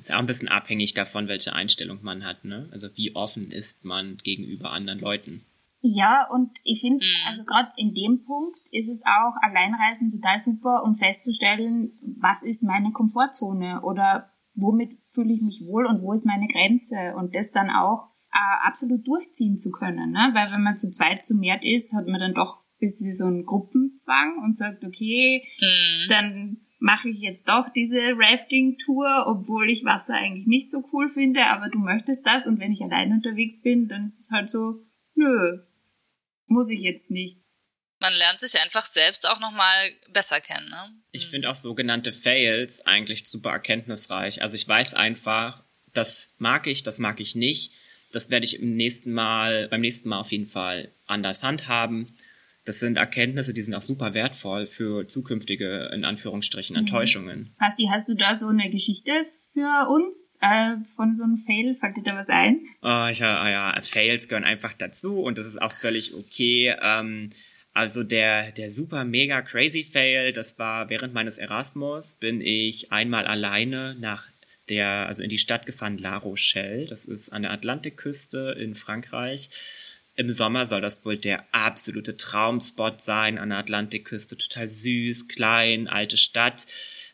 [0.00, 2.70] Ist auch ein bisschen abhängig davon, welche Einstellung man hat, ne?
[2.72, 5.44] Also wie offen ist man gegenüber anderen Leuten.
[5.82, 7.26] Ja, und ich finde, mhm.
[7.28, 12.62] also gerade in dem Punkt ist es auch Alleinreisen total super, um festzustellen, was ist
[12.62, 17.50] meine Komfortzone oder womit fühle ich mich wohl und wo ist meine Grenze und das
[17.52, 20.12] dann auch äh, absolut durchziehen zu können.
[20.12, 20.30] Ne?
[20.32, 23.26] Weil wenn man zu zweit zu mehr ist, hat man dann doch ein bisschen so
[23.26, 26.08] einen Gruppenzwang und sagt, okay, mhm.
[26.08, 31.46] dann mache ich jetzt doch diese Rafting-Tour, obwohl ich Wasser eigentlich nicht so cool finde,
[31.46, 34.82] aber du möchtest das und wenn ich allein unterwegs bin, dann ist es halt so,
[35.14, 35.60] nö,
[36.46, 37.38] muss ich jetzt nicht.
[38.00, 40.90] Man lernt sich einfach selbst auch nochmal besser kennen, ne?
[41.12, 44.40] Ich finde auch sogenannte Fails eigentlich super erkenntnisreich.
[44.40, 45.62] Also ich weiß einfach,
[45.92, 47.74] das mag ich, das mag ich nicht.
[48.10, 52.16] Das werde ich im nächsten Mal, beim nächsten Mal auf jeden Fall anders handhaben
[52.70, 56.80] das sind Erkenntnisse, die sind auch super wertvoll für zukünftige, in Anführungsstrichen, mhm.
[56.80, 57.52] Enttäuschungen.
[57.58, 59.10] Basti, hast du da so eine Geschichte
[59.52, 61.74] für uns äh, von so einem Fail?
[61.74, 62.60] Fällt dir da was ein?
[62.80, 66.76] Oh, ich, ja, ja, Fails gehören einfach dazu und das ist auch völlig okay.
[66.80, 67.30] Ähm,
[67.72, 73.26] also der, der super mega crazy Fail, das war während meines Erasmus, bin ich einmal
[73.26, 74.28] alleine nach
[74.68, 76.86] der, also in die Stadt gefahren, La Rochelle.
[76.86, 79.50] Das ist an der Atlantikküste in Frankreich.
[80.16, 84.36] Im Sommer soll das wohl der absolute Traumspot sein an der Atlantikküste.
[84.36, 86.66] Total süß, klein, alte Stadt.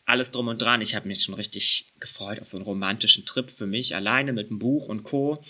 [0.05, 0.81] Alles drum und dran.
[0.81, 4.49] Ich habe mich schon richtig gefreut auf so einen romantischen Trip für mich, alleine mit
[4.49, 5.43] einem Buch und Co.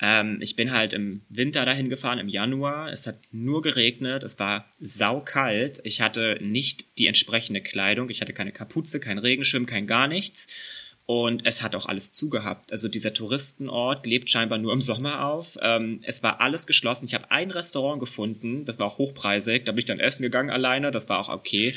[0.00, 2.92] Ähm, ich bin halt im Winter dahin gefahren, im Januar.
[2.92, 5.80] Es hat nur geregnet, es war saukalt.
[5.84, 8.10] Ich hatte nicht die entsprechende Kleidung.
[8.10, 10.48] Ich hatte keine Kapuze, kein Regenschirm, kein gar nichts.
[11.06, 12.72] Und es hat auch alles zugehabt.
[12.72, 15.58] Also dieser Touristenort lebt scheinbar nur im Sommer auf.
[15.60, 17.04] Ähm, es war alles geschlossen.
[17.04, 19.64] Ich habe ein Restaurant gefunden, das war auch hochpreisig.
[19.66, 21.74] Da bin ich dann essen gegangen alleine, das war auch okay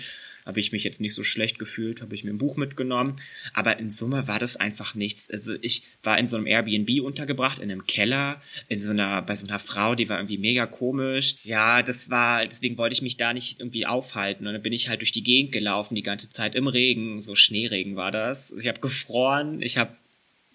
[0.47, 3.17] habe ich mich jetzt nicht so schlecht gefühlt, habe ich mir ein Buch mitgenommen.
[3.53, 5.29] Aber in Summe war das einfach nichts.
[5.29, 9.35] Also ich war in so einem Airbnb untergebracht, in einem Keller, in so einer, bei
[9.35, 11.35] so einer Frau, die war irgendwie mega komisch.
[11.43, 14.47] Ja, das war, deswegen wollte ich mich da nicht irgendwie aufhalten.
[14.47, 17.35] Und dann bin ich halt durch die Gegend gelaufen, die ganze Zeit im Regen, so
[17.35, 18.51] Schneeregen war das.
[18.51, 19.91] Ich habe gefroren, ich habe,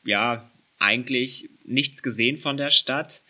[0.06, 3.22] ja, eigentlich nichts gesehen von der Stadt.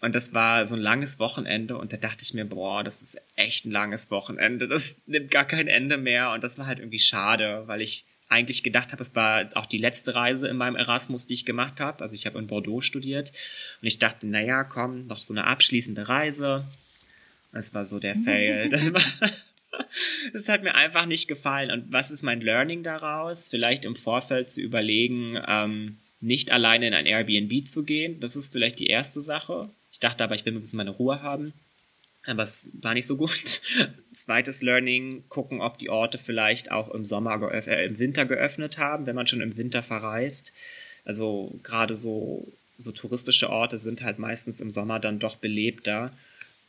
[0.00, 3.20] Und das war so ein langes Wochenende und da dachte ich mir, boah, das ist
[3.36, 4.66] echt ein langes Wochenende.
[4.66, 8.62] Das nimmt gar kein Ende mehr und das war halt irgendwie schade, weil ich eigentlich
[8.62, 11.80] gedacht habe, es war jetzt auch die letzte Reise in meinem Erasmus, die ich gemacht
[11.80, 12.00] habe.
[12.00, 13.30] Also ich habe in Bordeaux studiert
[13.82, 16.64] und ich dachte, naja, komm, noch so eine abschließende Reise.
[17.52, 18.68] Das war so der Fail.
[18.70, 19.02] Das, war,
[20.32, 21.72] das hat mir einfach nicht gefallen.
[21.72, 23.48] Und was ist mein Learning daraus?
[23.48, 28.20] Vielleicht im Vorfeld zu überlegen, ähm, nicht alleine in ein Airbnb zu gehen.
[28.20, 29.70] Das ist vielleicht die erste Sache.
[29.92, 31.52] Ich dachte aber, ich will ein bisschen meine Ruhe haben.
[32.26, 33.62] Aber es war nicht so gut.
[34.12, 39.06] Zweites Learning, gucken, ob die Orte vielleicht auch im Sommer, äh, im Winter geöffnet haben,
[39.06, 40.52] wenn man schon im Winter verreist.
[41.04, 46.10] Also gerade so, so touristische Orte sind halt meistens im Sommer dann doch belebter.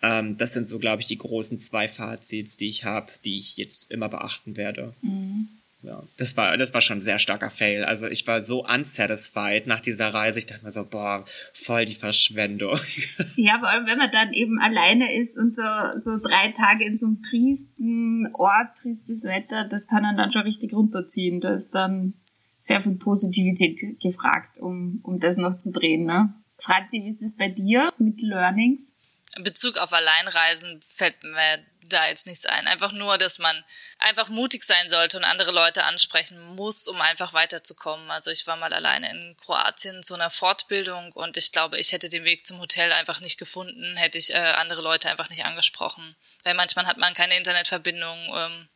[0.01, 3.57] Ähm, das sind so, glaube ich, die großen zwei Fazits, die ich habe, die ich
[3.57, 4.93] jetzt immer beachten werde.
[5.01, 5.49] Mhm
[5.83, 7.83] ja, das war, das war schon ein sehr starker Fail.
[7.83, 10.37] Also ich war so unsatisfied nach dieser Reise.
[10.37, 12.79] Ich dachte mir so, boah, voll die Verschwendung.
[13.35, 15.63] Ja, vor allem, wenn man dann eben alleine ist und so,
[15.97, 20.43] so drei Tage in so einem tristen Ort, tristes Wetter, das kann dann, dann schon
[20.43, 21.41] richtig runterziehen.
[21.41, 22.13] Da ist dann
[22.59, 26.35] sehr viel Positivität gefragt, um, um das noch zu drehen, ne?
[26.59, 28.93] Franzi, wie ist es bei dir mit Learnings?
[29.35, 32.67] In Bezug auf Alleinreisen fällt mir da jetzt nichts ein.
[32.67, 33.63] Einfach nur, dass man
[33.99, 38.09] einfach mutig sein sollte und andere Leute ansprechen muss, um einfach weiterzukommen.
[38.09, 42.09] Also ich war mal alleine in Kroatien zu einer Fortbildung und ich glaube, ich hätte
[42.09, 46.15] den Weg zum Hotel einfach nicht gefunden, hätte ich äh, andere Leute einfach nicht angesprochen.
[46.43, 48.69] Weil manchmal hat man keine Internetverbindung ähm,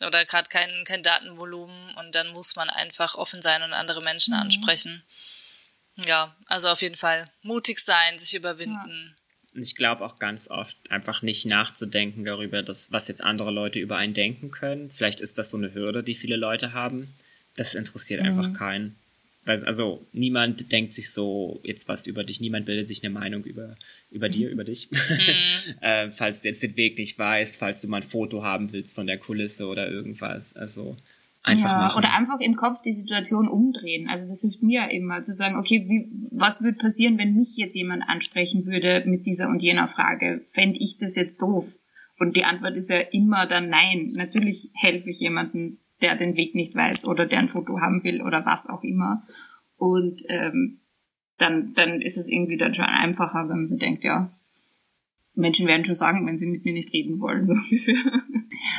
[0.00, 4.34] oder gerade kein, kein Datenvolumen und dann muss man einfach offen sein und andere Menschen
[4.34, 4.40] mhm.
[4.40, 5.06] ansprechen.
[5.96, 9.16] Ja, also auf jeden Fall mutig sein, sich überwinden.
[9.16, 9.25] Ja
[9.56, 13.96] ich glaube auch ganz oft einfach nicht nachzudenken darüber, dass, was jetzt andere Leute über
[13.96, 14.90] einen denken können.
[14.90, 17.08] Vielleicht ist das so eine Hürde, die viele Leute haben.
[17.56, 18.28] Das interessiert mhm.
[18.28, 18.96] einfach keinen.
[19.46, 23.76] Also niemand denkt sich so jetzt was über dich, niemand bildet sich eine Meinung über,
[24.10, 24.90] über dir, über dich.
[24.90, 25.74] Mhm.
[25.82, 28.96] äh, falls du jetzt den Weg nicht weißt, falls du mal ein Foto haben willst
[28.96, 30.56] von der Kulisse oder irgendwas.
[30.56, 30.96] Also
[31.46, 31.98] Einfach ja, machen.
[31.98, 34.08] oder einfach im Kopf die Situation umdrehen.
[34.08, 37.76] Also das hilft mir immer zu sagen, okay, wie, was würde passieren, wenn mich jetzt
[37.76, 40.42] jemand ansprechen würde mit dieser und jener Frage?
[40.52, 41.76] Fände ich das jetzt doof?
[42.18, 44.10] Und die Antwort ist ja immer dann nein.
[44.16, 48.22] Natürlich helfe ich jemandem, der den Weg nicht weiß oder der ein Foto haben will
[48.22, 49.22] oder was auch immer.
[49.76, 50.80] Und ähm,
[51.38, 54.35] dann, dann ist es irgendwie dann schon einfacher, wenn man so denkt, ja,
[55.36, 57.94] Menschen werden schon sagen, wenn sie mit mir nicht reden wollen, so ungefähr.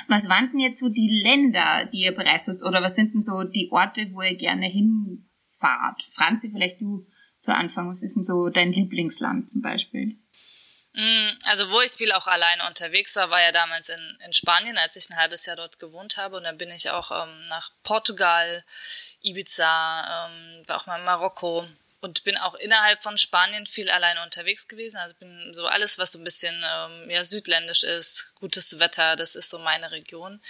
[0.08, 3.44] Was waren denn jetzt so die Länder, die ihr bereist oder was sind denn so
[3.44, 6.04] die Orte, wo ihr gerne hinfahrt?
[6.12, 7.08] Franzi, vielleicht du
[7.40, 10.20] zu Anfang, was ist denn so dein Lieblingsland zum Beispiel?
[10.94, 14.80] Mm, also wo ich viel auch alleine unterwegs war, war ja damals in, in Spanien,
[14.80, 16.38] als ich ein halbes Jahr dort gewohnt habe.
[16.38, 18.64] Und dann bin ich auch ähm, nach Portugal,
[19.22, 21.68] Ibiza, ähm, war auch mal in Marokko,
[22.00, 24.98] und bin auch innerhalb von Spanien viel alleine unterwegs gewesen.
[24.98, 29.36] Also bin so alles, was so ein bisschen ähm, ja, südländisch ist, gutes Wetter, das
[29.36, 30.42] ist so meine Region.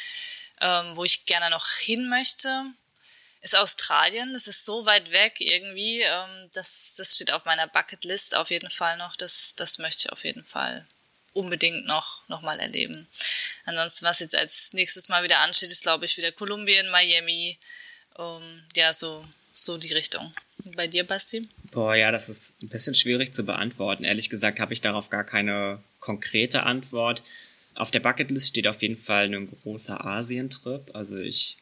[0.60, 2.66] Ähm, wo ich gerne noch hin möchte,
[3.42, 4.34] ist Australien.
[4.34, 6.02] Das ist so weit weg irgendwie.
[6.02, 9.16] Ähm, das, das steht auf meiner Bucketlist auf jeden Fall noch.
[9.16, 10.86] Das, das möchte ich auf jeden Fall
[11.34, 13.08] unbedingt noch, noch mal erleben.
[13.66, 17.60] Ansonsten, was jetzt als nächstes Mal wieder ansteht, ist, glaube ich, wieder Kolumbien, Miami.
[18.18, 20.34] Ähm, ja, so, so die Richtung.
[20.76, 21.48] Bei dir, Basti?
[21.72, 24.04] Boah, ja, das ist ein bisschen schwierig zu beantworten.
[24.04, 27.24] Ehrlich gesagt habe ich darauf gar keine konkrete Antwort.
[27.76, 30.96] Auf der Bucketlist steht auf jeden Fall ein großer Asientrip.
[30.96, 31.58] Also ich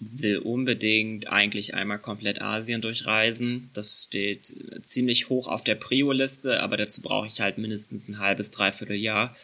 [0.00, 3.70] will unbedingt eigentlich einmal komplett Asien durchreisen.
[3.74, 8.50] Das steht ziemlich hoch auf der Prio-Liste, aber dazu brauche ich halt mindestens ein halbes,
[8.50, 9.36] dreiviertel Jahr.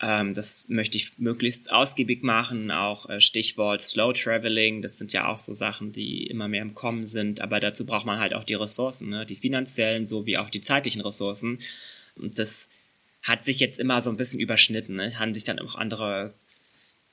[0.00, 5.26] Ähm, das möchte ich möglichst ausgiebig machen, auch äh, Stichwort Slow Traveling, das sind ja
[5.26, 8.44] auch so Sachen, die immer mehr im Kommen sind, aber dazu braucht man halt auch
[8.44, 9.26] die Ressourcen, ne?
[9.26, 11.58] die finanziellen sowie auch die zeitlichen Ressourcen.
[12.14, 12.68] Und das
[13.22, 15.18] hat sich jetzt immer so ein bisschen überschnitten, ne?
[15.18, 16.34] haben sich dann auch andere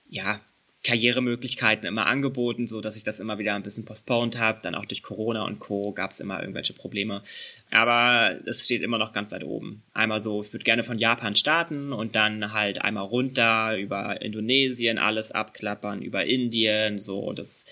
[0.07, 0.41] ja,
[0.85, 4.59] Karrieremöglichkeiten immer angeboten, so dass ich das immer wieder ein bisschen postponed habe.
[4.61, 5.91] Dann auch durch Corona und Co.
[5.91, 7.23] gab es immer irgendwelche Probleme.
[7.71, 9.81] Aber es steht immer noch ganz weit oben.
[9.93, 14.99] Einmal so, ich würde gerne von Japan starten und dann halt einmal runter über Indonesien
[14.99, 17.65] alles abklappern, über Indien, so das.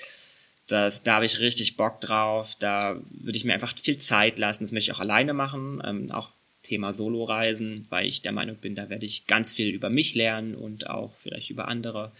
[0.69, 2.56] Das, da habe ich richtig Bock drauf.
[2.58, 4.63] Da würde ich mir einfach viel Zeit lassen.
[4.63, 5.84] Das möchte ich auch alleine machen.
[5.86, 9.89] Ähm, auch Thema Soloreisen, weil ich der Meinung bin, da werde ich ganz viel über
[9.89, 12.13] mich lernen und auch vielleicht über andere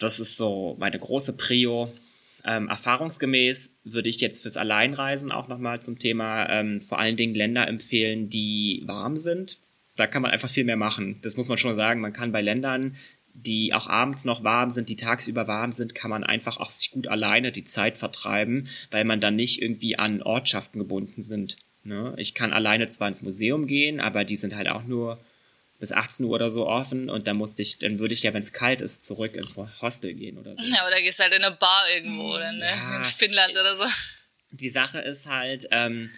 [0.00, 1.92] das ist so meine große Prio.
[2.44, 7.34] Ähm, erfahrungsgemäß würde ich jetzt fürs Alleinreisen auch nochmal zum Thema ähm, vor allen Dingen
[7.34, 9.58] Länder empfehlen, die warm sind.
[9.96, 11.18] Da kann man einfach viel mehr machen.
[11.20, 12.00] Das muss man schon sagen.
[12.00, 12.96] Man kann bei Ländern,
[13.34, 16.90] die auch abends noch warm sind, die tagsüber warm sind, kann man einfach auch sich
[16.90, 21.58] gut alleine die Zeit vertreiben, weil man dann nicht irgendwie an Ortschaften gebunden sind.
[21.84, 22.14] Ne?
[22.16, 25.18] Ich kann alleine zwar ins Museum gehen, aber die sind halt auch nur
[25.80, 28.42] bis 18 Uhr oder so offen und dann musste ich, dann würde ich ja, wenn
[28.42, 30.62] es kalt ist, zurück ins Hostel gehen oder so.
[30.62, 32.66] Ja, oder gehst halt in eine Bar irgendwo oder ne?
[32.66, 33.84] Ja, in Finnland oder so.
[34.50, 36.10] Die Sache ist halt, ähm,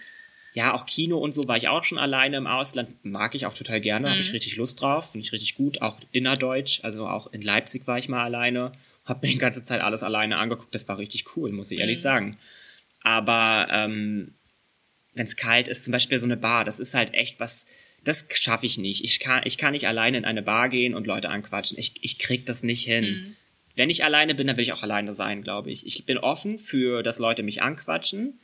[0.53, 3.05] ja, auch Kino und so war ich auch schon alleine im Ausland.
[3.05, 4.11] Mag ich auch total gerne, mhm.
[4.11, 5.81] habe ich richtig Lust drauf, finde ich richtig gut.
[5.81, 8.73] Auch innerdeutsch, also auch in Leipzig war ich mal alleine,
[9.05, 10.75] habe mir die ganze Zeit alles alleine angeguckt.
[10.75, 12.03] Das war richtig cool, muss ich ehrlich mhm.
[12.03, 12.39] sagen.
[13.03, 14.35] Aber ähm,
[15.15, 17.67] wenn es kalt ist, zum Beispiel so eine Bar, das ist halt echt was,
[18.05, 19.05] das schaffe ich nicht.
[19.05, 21.79] Ich kann, ich kann nicht alleine in eine Bar gehen und Leute anquatschen.
[21.79, 23.05] Ich, ich krieg das nicht hin.
[23.05, 23.37] Mhm.
[23.77, 25.87] Wenn ich alleine bin, dann will ich auch alleine sein, glaube ich.
[25.87, 28.39] Ich bin offen für, dass Leute mich anquatschen,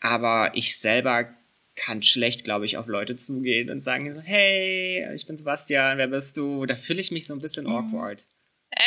[0.00, 1.32] aber ich selber
[1.74, 6.36] kann schlecht, glaube ich, auf Leute zugehen und sagen, hey, ich bin Sebastian, wer bist
[6.36, 6.66] du?
[6.66, 7.72] Da fühle ich mich so ein bisschen mhm.
[7.72, 8.24] awkward.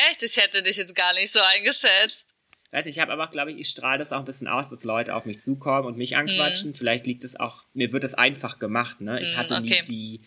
[0.09, 0.21] Echt?
[0.21, 2.34] Ich hätte dich jetzt gar nicht so eingeschätzt
[2.75, 4.83] weiß nicht, ich habe aber, glaube ich, ich strahle das auch ein bisschen aus, dass
[4.83, 6.71] Leute auf mich zukommen und mich anquatschen.
[6.71, 6.75] Mhm.
[6.75, 9.21] Vielleicht liegt es auch, mir wird es einfach gemacht, ne?
[9.21, 9.81] Ich mhm, hatte okay.
[9.81, 10.21] nie die,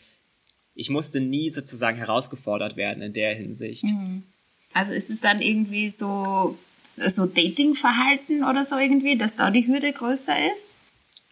[0.74, 3.84] ich musste nie sozusagen herausgefordert werden in der Hinsicht.
[3.84, 4.22] Mhm.
[4.72, 6.58] Also ist es dann irgendwie so,
[6.94, 10.70] so Dating-Verhalten oder so irgendwie, dass da die Hürde größer ist?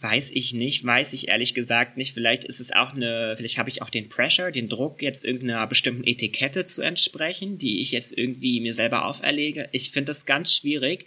[0.00, 2.12] Weiß ich nicht, weiß ich ehrlich gesagt nicht.
[2.12, 5.66] Vielleicht ist es auch eine, vielleicht habe ich auch den Pressure, den Druck, jetzt irgendeiner
[5.66, 9.70] bestimmten Etikette zu entsprechen, die ich jetzt irgendwie mir selber auferlege.
[9.72, 11.06] Ich finde das ganz schwierig.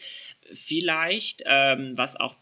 [0.51, 2.35] Vielleicht, ähm, was auch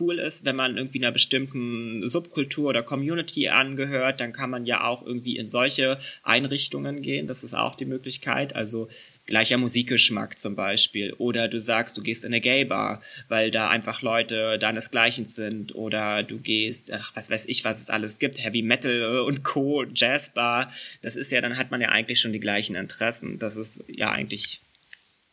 [0.00, 4.84] cool ist, wenn man irgendwie einer bestimmten Subkultur oder Community angehört, dann kann man ja
[4.84, 7.28] auch irgendwie in solche Einrichtungen gehen.
[7.28, 8.56] Das ist auch die Möglichkeit.
[8.56, 8.88] Also
[9.26, 11.12] gleicher Musikgeschmack zum Beispiel.
[11.14, 15.74] Oder du sagst, du gehst in eine Gay-Bar, weil da einfach Leute deinesgleichen sind.
[15.74, 19.84] Oder du gehst, ach, was weiß ich, was es alles gibt, Heavy Metal und Co.,
[19.84, 20.72] Jazzbar.
[21.02, 23.38] Das ist ja, dann hat man ja eigentlich schon die gleichen Interessen.
[23.38, 24.60] Das ist ja eigentlich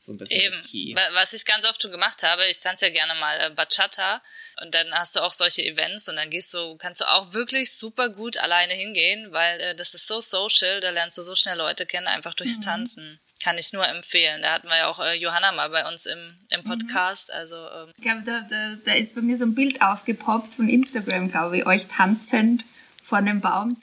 [0.02, 0.62] so ein bisschen Eben.
[0.64, 0.96] Key.
[1.14, 4.22] Was ich ganz oft schon gemacht habe, ich tanze ja gerne mal äh, Bachata
[4.62, 7.72] und dann hast du auch solche Events und dann gehst du, kannst du auch wirklich
[7.72, 11.58] super gut alleine hingehen, weil äh, das ist so social, da lernst du so schnell
[11.58, 12.64] Leute kennen, einfach durchs mhm.
[12.64, 14.44] Tanzen kann ich nur empfehlen.
[14.44, 16.20] Da hatten wir ja auch äh, Johanna mal bei uns im,
[16.52, 16.64] im mhm.
[16.66, 17.30] Podcast.
[17.30, 17.36] Mhm.
[17.36, 17.92] Also, ähm.
[17.98, 21.58] Ich glaube, da, da, da ist bei mir so ein Bild aufgepoppt von Instagram, glaube
[21.58, 22.64] ich, euch tanzend
[23.04, 23.70] vor einem Baum.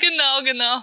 [0.00, 0.82] genau, genau.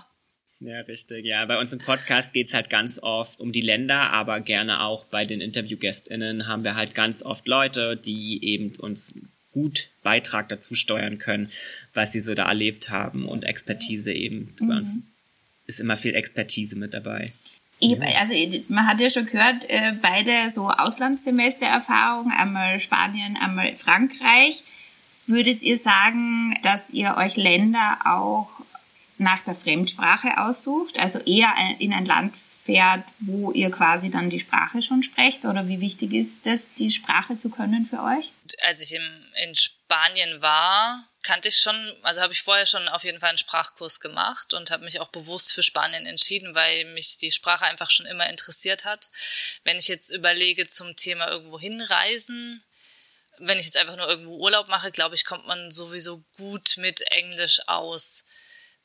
[0.60, 1.26] Ja, richtig.
[1.26, 4.82] Ja, bei uns im Podcast geht es halt ganz oft um die Länder, aber gerne
[4.82, 9.15] auch bei den InterviewgästInnen haben wir halt ganz oft Leute, die eben uns
[9.52, 11.52] gut Beitrag dazu steuern können,
[11.93, 14.67] was sie so da erlebt haben und Expertise eben mhm.
[14.67, 14.96] bei uns
[15.67, 17.34] ist immer viel Expertise mit dabei.
[17.80, 18.34] Ich, also
[18.70, 24.63] man hat ja schon gehört, äh, beide so Auslandssemestererfahrungen, einmal Spanien, einmal Frankreich.
[25.28, 28.50] Würdet ihr sagen, dass ihr euch Länder auch
[29.19, 32.36] nach der Fremdsprache aussucht, also eher in ein Land
[32.67, 35.45] fährt, wo ihr quasi dann die Sprache schon sprecht?
[35.45, 38.34] Oder wie wichtig ist es, die Sprache zu können für euch?
[38.62, 43.06] Als ich im, in Spanien war, kannte ich schon, also habe ich vorher schon auf
[43.06, 47.17] jeden Fall einen Sprachkurs gemacht und habe mich auch bewusst für Spanien entschieden, weil mich
[47.17, 49.10] die Sprache einfach schon immer interessiert hat.
[49.63, 52.63] Wenn ich jetzt überlege zum Thema irgendwo hinreisen,
[53.39, 57.01] wenn ich jetzt einfach nur irgendwo Urlaub mache, glaube ich, kommt man sowieso gut mit
[57.12, 58.25] Englisch aus.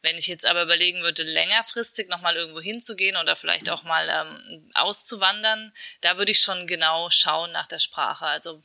[0.02, 4.70] Wenn ich jetzt aber überlegen würde, längerfristig nochmal irgendwo hinzugehen oder vielleicht auch mal ähm,
[4.74, 8.26] auszuwandern, da würde ich schon genau schauen nach der Sprache.
[8.26, 8.62] Also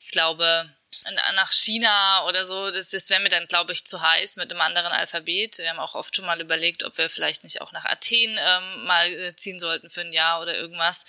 [0.00, 0.68] ich glaube,
[1.34, 4.60] nach China oder so, das, das wäre mir dann, glaube ich, zu heiß mit einem
[4.60, 5.58] anderen Alphabet.
[5.58, 8.84] Wir haben auch oft schon mal überlegt, ob wir vielleicht nicht auch nach Athen ähm,
[8.84, 11.04] mal äh, ziehen sollten für ein Jahr oder irgendwas.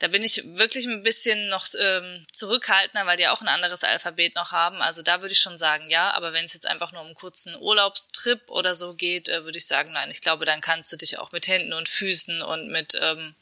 [0.00, 4.34] Da bin ich wirklich ein bisschen noch ähm, zurückhaltender, weil die auch ein anderes Alphabet
[4.34, 4.80] noch haben.
[4.80, 6.10] Also da würde ich schon sagen, ja.
[6.12, 9.58] Aber wenn es jetzt einfach nur um einen kurzen Urlaubstrip oder so geht, äh, würde
[9.58, 10.10] ich sagen, nein.
[10.10, 13.34] Ich glaube, dann kannst du dich auch mit Händen und Füßen und mit ähm,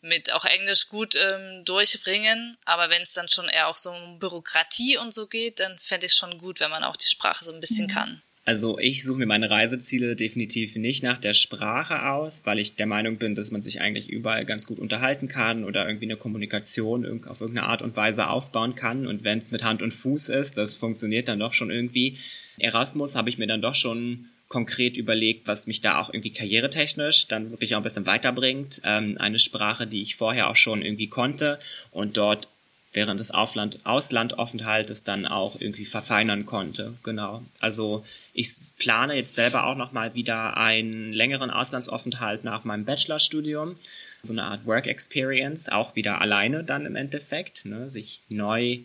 [0.00, 2.56] mit auch Englisch gut ähm, durchbringen.
[2.64, 6.06] Aber wenn es dann schon eher auch so um Bürokratie und so geht, dann fände
[6.06, 7.90] ich schon gut, wenn man auch die Sprache so ein bisschen mhm.
[7.90, 8.22] kann.
[8.48, 12.86] Also ich suche mir meine Reiseziele definitiv nicht nach der Sprache aus, weil ich der
[12.86, 17.04] Meinung bin, dass man sich eigentlich überall ganz gut unterhalten kann oder irgendwie eine Kommunikation
[17.26, 19.06] auf irgendeine Art und Weise aufbauen kann.
[19.06, 22.16] Und wenn es mit Hand und Fuß ist, das funktioniert dann doch schon irgendwie.
[22.58, 27.28] Erasmus habe ich mir dann doch schon konkret überlegt, was mich da auch irgendwie karrieretechnisch
[27.28, 28.80] dann wirklich auch ein bisschen weiterbringt.
[28.82, 31.58] Ähm, eine Sprache, die ich vorher auch schon irgendwie konnte
[31.90, 32.48] und dort
[32.92, 36.94] während des Aufland Auslandaufenthaltes dann auch irgendwie verfeinern konnte.
[37.02, 37.42] Genau.
[37.60, 43.76] Also ich plane jetzt selber auch nochmal wieder einen längeren Auslandsaufenthalt nach meinem Bachelorstudium.
[44.22, 47.90] So eine Art Work Experience, auch wieder alleine dann im Endeffekt, ne?
[47.90, 48.78] sich neu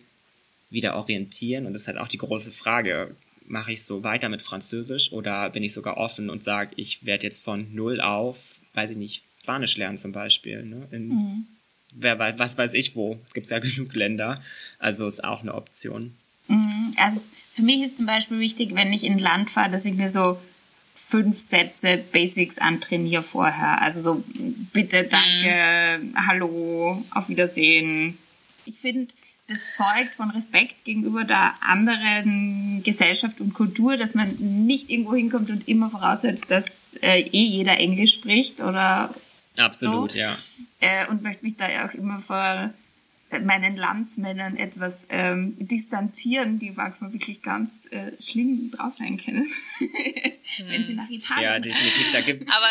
[0.70, 1.66] wieder orientieren.
[1.66, 3.16] Und das ist halt auch die große Frage.
[3.46, 7.24] Mache ich so weiter mit Französisch oder bin ich sogar offen und sage, ich werde
[7.24, 10.64] jetzt von null auf, weiß ich nicht, Spanisch lernen zum Beispiel.
[10.64, 10.88] Ne?
[10.92, 11.48] In, mhm
[11.96, 13.20] wer weiß, was weiß ich wo.
[13.28, 14.42] Es gibt ja genug Länder.
[14.80, 16.16] Also ist auch eine Option.
[16.48, 19.86] Mhm, also für mich ist zum Beispiel wichtig, wenn ich in ein Land fahre, dass
[19.86, 20.38] ich mir so
[20.96, 23.82] fünf Sätze Basics antrainiere vorher.
[23.82, 24.24] Also so
[24.74, 26.28] bitte, danke, mhm.
[26.28, 28.18] hallo, auf Wiedersehen.
[28.66, 29.14] Ich finde,
[29.48, 35.52] das zeugt von Respekt gegenüber der anderen Gesellschaft und Kultur, dass man nicht irgendwo hinkommt
[35.52, 39.14] und immer voraussetzt, dass äh, eh jeder Englisch spricht oder
[39.58, 40.18] Absolut, so.
[40.18, 40.38] ja.
[40.80, 42.74] Äh, und möchte mich da ja auch immer vor
[43.42, 49.52] meinen Landsmännern etwas ähm, distanzieren, die manchmal wirklich ganz äh, schlimm drauf sein können,
[50.68, 51.44] wenn sie nach Italien.
[51.44, 52.12] Ja, definitiv.
[52.12, 52.70] Da gibt Aber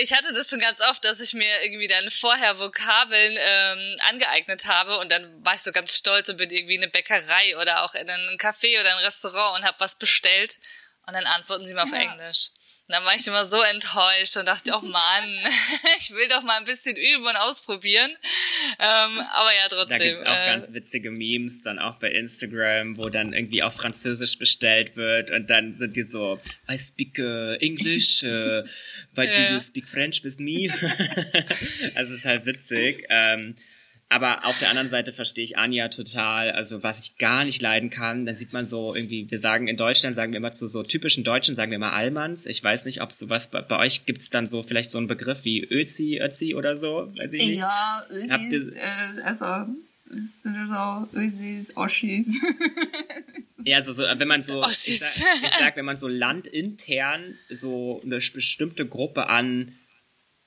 [0.00, 4.66] ich hatte das schon ganz oft, dass ich mir irgendwie dann vorher Vokabeln ähm, angeeignet
[4.66, 7.84] habe und dann war ich so ganz stolz und bin irgendwie in eine Bäckerei oder
[7.84, 10.58] auch in ein Café oder ein Restaurant und habe was bestellt
[11.06, 12.00] und dann antworten sie mal auf ja.
[12.00, 12.50] Englisch.
[12.88, 15.28] Und dann war ich immer so enttäuscht und dachte, oh Mann,
[15.98, 18.10] ich will doch mal ein bisschen üben und ausprobieren.
[18.78, 19.98] Ähm, aber ja, trotzdem.
[19.98, 23.74] Da gibt's auch äh, ganz witzige Memes, dann auch bei Instagram, wo dann irgendwie auf
[23.74, 28.62] Französisch bestellt wird und dann sind die so, I speak uh, English, uh,
[29.14, 29.48] but ja.
[29.48, 30.72] do you speak French with me?
[31.94, 33.04] also es ist halt witzig.
[33.08, 33.56] Ähm,
[34.08, 36.52] Aber auf der anderen Seite verstehe ich Anja total.
[36.52, 39.76] Also was ich gar nicht leiden kann, dann sieht man so irgendwie, wir sagen in
[39.76, 42.46] Deutschland, sagen wir immer zu so typischen Deutschen, sagen wir immer Allmanns.
[42.46, 45.08] Ich weiß nicht, ob sowas bei, bei euch gibt es dann so vielleicht so einen
[45.08, 47.12] Begriff wie Özi, Özi oder so.
[47.16, 47.58] Weiß ich nicht.
[47.58, 49.46] Ja, Özi äh, also
[50.08, 52.26] so Ösis, Oschis.
[53.66, 55.10] Ja, also so, wenn man so, ich sag,
[55.42, 59.72] ich sag, wenn man so landintern so eine bestimmte Gruppe an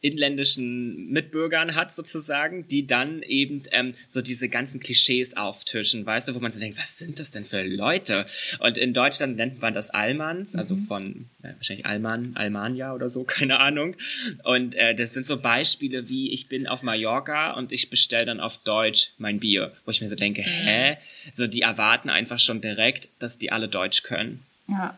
[0.02, 6.36] inländischen Mitbürgern hat sozusagen, die dann eben ähm, so diese ganzen Klischees auftischen, weißt du,
[6.36, 8.26] wo man so denkt, was sind das denn für Leute?
[8.60, 10.86] Und in Deutschland nennt man das Almans, also mhm.
[10.86, 13.96] von äh, wahrscheinlich Alman, Almania oder so, keine Ahnung.
[14.44, 18.40] Und äh, das sind so Beispiele wie, ich bin auf Mallorca und ich bestelle dann
[18.40, 20.46] auf Deutsch mein Bier, wo ich mir so denke, mhm.
[20.46, 20.98] hä?
[21.36, 24.46] So, die erwarten einfach schon direkt, dass die alle Deutsch können.
[24.70, 24.98] Ja.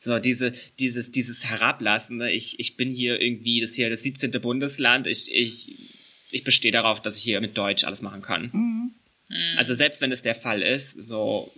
[0.00, 4.30] So, diese, dieses, dieses Herablassende, ich, ich bin hier irgendwie, das hier das 17.
[4.40, 5.76] Bundesland, ich, ich,
[6.30, 8.50] ich bestehe darauf, dass ich hier mit Deutsch alles machen kann.
[8.52, 8.92] Mhm.
[9.56, 11.52] Also selbst wenn es der Fall ist, so.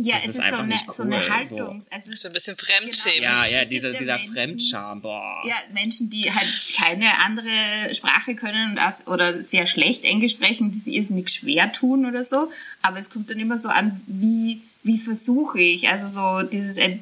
[0.00, 1.82] Ja, es ist, ist so, eine, cool, so eine Haltung.
[1.82, 1.88] So.
[1.90, 3.18] Also so ein bisschen Fremdschämen.
[3.18, 5.42] Genau, ja, ja, dieser, dieser Menschen, Fremdscham, boah.
[5.44, 10.70] Ja, Menschen, die halt keine andere Sprache können und aus, oder sehr schlecht Englisch sprechen,
[10.70, 12.50] die sich nicht schwer tun oder so.
[12.80, 15.88] Aber es kommt dann immer so an, wie wie versuche ich?
[15.88, 16.98] Also so dieses, äh,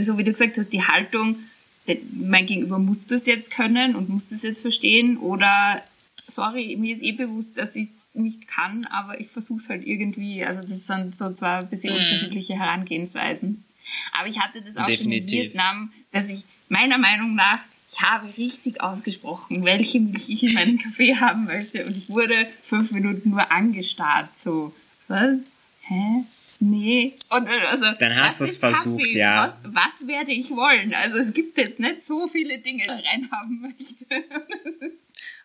[0.00, 1.36] so wie du gesagt hast, die Haltung,
[2.12, 5.82] mein Gegenüber muss das jetzt können und muss das jetzt verstehen oder
[6.30, 9.86] sorry, mir ist eh bewusst, dass ich es nicht kann, aber ich versuche es halt
[9.86, 10.44] irgendwie.
[10.44, 12.00] Also das sind so zwei ein bisschen mhm.
[12.00, 13.64] unterschiedliche Herangehensweisen.
[14.18, 15.30] Aber ich hatte das auch Definitiv.
[15.30, 17.58] schon in Vietnam, dass ich meiner Meinung nach,
[17.90, 22.46] ich habe richtig ausgesprochen, welche Milch ich in meinem Kaffee haben möchte und ich wurde
[22.62, 24.72] fünf Minuten nur angestarrt, so,
[25.08, 25.40] was?
[25.82, 26.24] Hä?
[26.62, 27.16] Nee.
[27.30, 29.18] Und also, Dann hast du es versucht, Kaffee?
[29.18, 29.58] ja.
[29.62, 30.94] Was, was, werde ich wollen?
[30.94, 34.06] Also es gibt jetzt nicht so viele Dinge, die ich reinhaben möchte.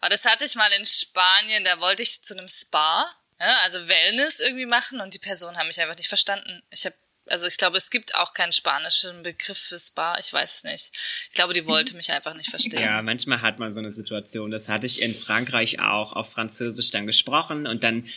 [0.02, 3.06] Aber das hatte ich mal in Spanien, da wollte ich zu einem Spa,
[3.40, 6.62] ja, ne, also Wellness irgendwie machen und die Person haben mich einfach nicht verstanden.
[6.70, 6.96] Ich habe
[7.28, 10.16] also ich glaube, es gibt auch keinen spanischen Begriff für Spa.
[10.20, 10.92] Ich weiß es nicht.
[11.30, 12.80] Ich glaube, die wollte mich einfach nicht verstehen.
[12.80, 14.52] Ja, manchmal hat man so eine Situation.
[14.52, 18.08] Das hatte ich in Frankreich auch auf Französisch dann gesprochen und dann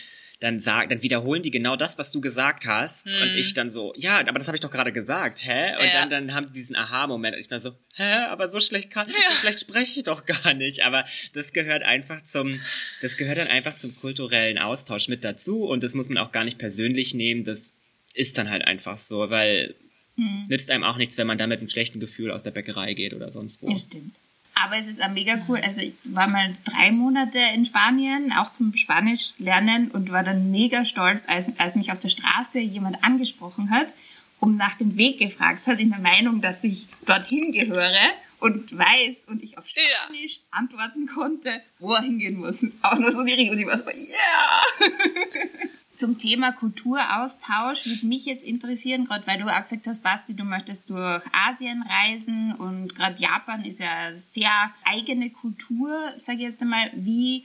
[0.41, 3.07] dann sag, dann wiederholen die genau das, was du gesagt hast.
[3.07, 3.23] Mhm.
[3.23, 5.77] Und ich dann so, ja, aber das habe ich doch gerade gesagt, hä?
[5.77, 6.01] Und ja.
[6.01, 7.35] dann, dann haben die diesen Aha-Moment.
[7.35, 9.15] Und ich war so, hä, aber so schlecht kann, ja.
[9.31, 10.85] so schlecht spreche ich doch gar nicht.
[10.85, 12.61] Aber das gehört einfach zum,
[13.03, 15.65] das gehört dann einfach zum kulturellen Austausch mit dazu.
[15.65, 17.43] Und das muss man auch gar nicht persönlich nehmen.
[17.43, 17.73] Das
[18.15, 19.75] ist dann halt einfach so, weil
[20.15, 20.45] mhm.
[20.49, 23.13] nützt einem auch nichts, wenn man da mit einem schlechten Gefühl aus der Bäckerei geht
[23.13, 23.71] oder sonst wo.
[23.71, 24.15] Ja, stimmt.
[24.63, 25.61] Aber es ist auch mega cool.
[25.63, 30.51] Also ich war mal drei Monate in Spanien, auch zum Spanisch lernen und war dann
[30.51, 33.93] mega stolz, als, als mich auf der Straße jemand angesprochen hat
[34.41, 39.25] und nach dem Weg gefragt hat, in der Meinung, dass ich dorthin gehöre und weiß
[39.27, 40.43] und ich auf Spanisch ja.
[40.59, 42.65] antworten konnte, wo er hingehen muss.
[42.83, 43.57] Auch nur so die Richtung.
[43.57, 44.87] Und ich war so, ja!
[44.87, 45.69] Yeah!
[45.99, 50.45] zum Thema Kulturaustausch würde mich jetzt interessieren, gerade weil du auch gesagt hast, Basti, du
[50.45, 56.63] möchtest durch Asien reisen und gerade Japan ist ja sehr eigene Kultur, sage ich jetzt
[56.63, 56.91] einmal.
[56.95, 57.45] Wie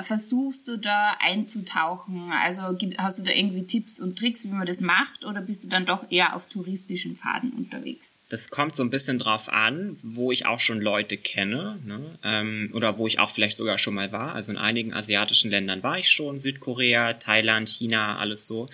[0.00, 2.32] versuchst du da einzutauchen?
[2.32, 2.62] Also
[2.96, 5.84] hast du da irgendwie Tipps und Tricks, wie man das macht, oder bist du dann
[5.84, 8.18] doch eher auf touristischen Faden unterwegs?
[8.30, 12.00] Das kommt so ein bisschen drauf an, wo ich auch schon Leute kenne, ne?
[12.24, 14.34] ähm, oder wo ich auch vielleicht sogar schon mal war.
[14.34, 18.68] Also in einigen asiatischen Ländern war ich schon, Südkorea, Thailand, China, alles so.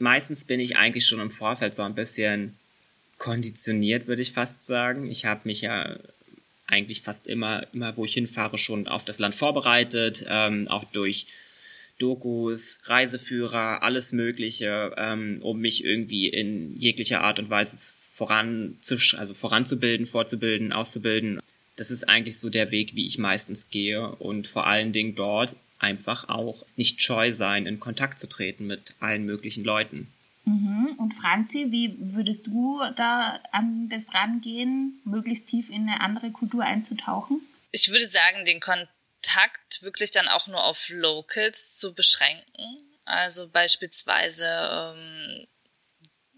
[0.00, 2.56] Meistens bin ich eigentlich schon im Vorfeld so ein bisschen
[3.18, 5.08] konditioniert, würde ich fast sagen.
[5.08, 5.98] Ich habe mich ja
[6.68, 11.26] eigentlich fast immer, immer wo ich hinfahre, schon auf das Land vorbereitet, ähm, auch durch
[11.98, 17.76] Dokus, Reiseführer, alles Mögliche, ähm, um mich irgendwie in jeglicher Art und Weise
[19.16, 21.40] also voranzubilden, fortzubilden, auszubilden.
[21.76, 25.56] Das ist eigentlich so der Weg, wie ich meistens gehe und vor allen Dingen dort
[25.78, 30.08] einfach auch nicht scheu sein, in Kontakt zu treten mit allen möglichen Leuten.
[30.48, 30.96] Mhm.
[30.98, 36.64] Und Franzi, wie würdest du da an das rangehen, möglichst tief in eine andere Kultur
[36.64, 37.42] einzutauchen?
[37.70, 42.78] Ich würde sagen, den Kontakt wirklich dann auch nur auf Locals zu beschränken.
[43.04, 44.44] Also beispielsweise
[44.96, 45.46] ähm,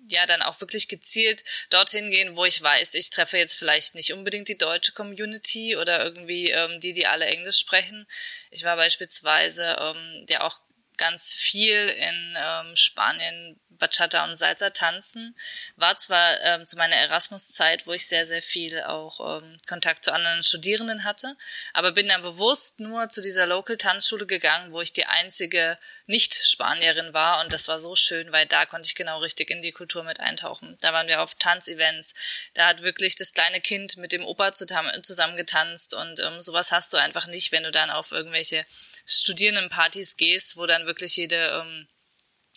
[0.08, 4.12] ja dann auch wirklich gezielt dorthin gehen, wo ich weiß, ich treffe jetzt vielleicht nicht
[4.12, 8.08] unbedingt die deutsche Community oder irgendwie ähm, die, die alle Englisch sprechen.
[8.50, 10.60] Ich war beispielsweise ähm, ja auch
[10.96, 15.34] ganz viel in ähm, Spanien Bachata und Salsa tanzen.
[15.76, 20.12] War zwar ähm, zu meiner Erasmus-Zeit, wo ich sehr, sehr viel auch ähm, Kontakt zu
[20.12, 21.36] anderen Studierenden hatte,
[21.72, 27.42] aber bin dann bewusst nur zu dieser Local-Tanzschule gegangen, wo ich die einzige Nicht-Spanierin war
[27.42, 30.20] und das war so schön, weil da konnte ich genau richtig in die Kultur mit
[30.20, 30.76] eintauchen.
[30.80, 32.14] Da waren wir auf Tanzevents,
[32.54, 36.92] da hat wirklich das kleine Kind mit dem Opa zusammen getanzt und ähm, sowas hast
[36.92, 38.64] du einfach nicht, wenn du dann auf irgendwelche
[39.06, 41.88] Studierendenpartys gehst, wo dann wirklich jede ähm,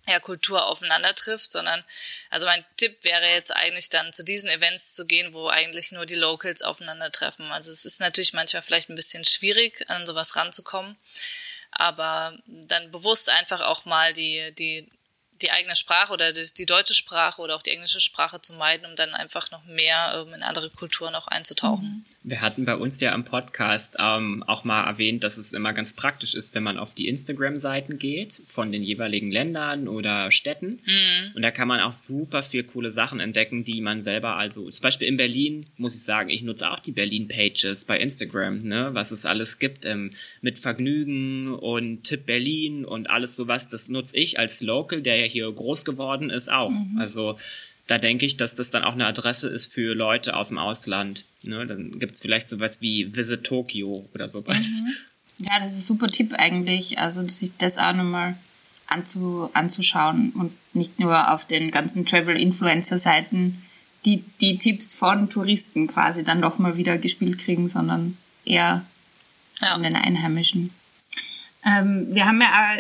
[0.08, 1.84] ja, Kultur aufeinander trifft, sondern
[2.30, 6.06] also mein Tipp wäre jetzt eigentlich dann zu diesen Events zu gehen, wo eigentlich nur
[6.06, 7.52] die Locals aufeinandertreffen.
[7.52, 10.98] Also es ist natürlich manchmal vielleicht ein bisschen schwierig, an sowas ranzukommen,
[11.72, 14.92] aber dann bewusst einfach auch mal die, die
[15.44, 18.86] die eigene Sprache oder die, die, deutsche Sprache oder auch die englische Sprache zu meiden,
[18.86, 22.06] um dann einfach noch mehr ähm, in andere Kulturen auch einzutauchen.
[22.24, 22.30] Mhm.
[22.30, 25.94] Wir hatten bei uns ja im Podcast ähm, auch mal erwähnt, dass es immer ganz
[25.94, 30.82] praktisch ist, wenn man auf die Instagram-Seiten geht von den jeweiligen Ländern oder Städten.
[30.86, 31.34] Mhm.
[31.36, 34.82] Und da kann man auch super viel coole Sachen entdecken, die man selber, also zum
[34.82, 39.12] Beispiel in Berlin, muss ich sagen, ich nutze auch die Berlin-Pages bei Instagram, ne, was
[39.12, 44.40] es alles gibt ähm, mit Vergnügen und Tipp Berlin und alles sowas, das nutze ich
[44.40, 46.70] als Local, der ja hier groß geworden ist, auch.
[46.70, 46.98] Mhm.
[47.00, 47.38] Also
[47.88, 51.26] da denke ich, dass das dann auch eine Adresse ist für Leute aus dem Ausland.
[51.42, 51.68] Ne?
[51.68, 54.58] Dann gibt es vielleicht sowas wie Visit Tokyo oder sowas.
[54.58, 55.46] Mhm.
[55.46, 57.00] Ja, das ist ein super Tipp eigentlich.
[57.00, 58.36] Also sich das auch nochmal
[58.88, 63.62] anzu, anzuschauen und nicht nur auf den ganzen Travel-Influencer-Seiten
[64.06, 68.86] die, die Tipps von Touristen quasi dann doch mal wieder gespielt kriegen, sondern eher
[69.62, 69.68] ja.
[69.68, 70.72] von den Einheimischen.
[71.66, 72.76] Ähm, wir haben ja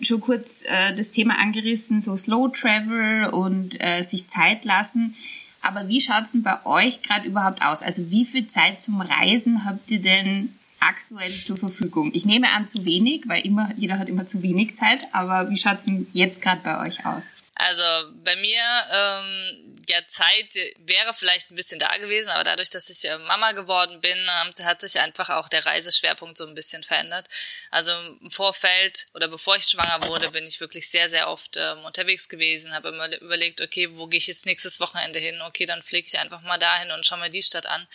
[0.00, 5.16] schon kurz äh, das Thema angerissen, so Slow Travel und äh, sich Zeit lassen.
[5.62, 7.82] Aber wie schaut es denn bei euch gerade überhaupt aus?
[7.82, 12.10] Also wie viel Zeit zum Reisen habt ihr denn aktuell zur Verfügung?
[12.12, 15.00] Ich nehme an zu wenig, weil immer jeder hat immer zu wenig Zeit.
[15.12, 17.30] Aber wie schaut es denn jetzt gerade bei euch aus?
[17.54, 17.82] Also
[18.24, 18.60] bei mir
[18.92, 23.52] ähm, ja, Zeit wäre vielleicht ein bisschen da gewesen, aber dadurch, dass ich äh, Mama
[23.52, 27.28] geworden bin, hat sich einfach auch der Reiseschwerpunkt so ein bisschen verändert.
[27.70, 31.84] Also im Vorfeld oder bevor ich schwanger wurde, bin ich wirklich sehr, sehr oft ähm,
[31.84, 35.40] unterwegs gewesen, habe immer überlegt, okay, wo gehe ich jetzt nächstes Wochenende hin?
[35.42, 37.86] Okay, dann fliege ich einfach mal dahin und schaue mir die Stadt an.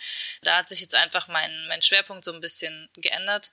[0.42, 3.50] Da hat sich jetzt einfach mein, mein Schwerpunkt so ein bisschen geändert.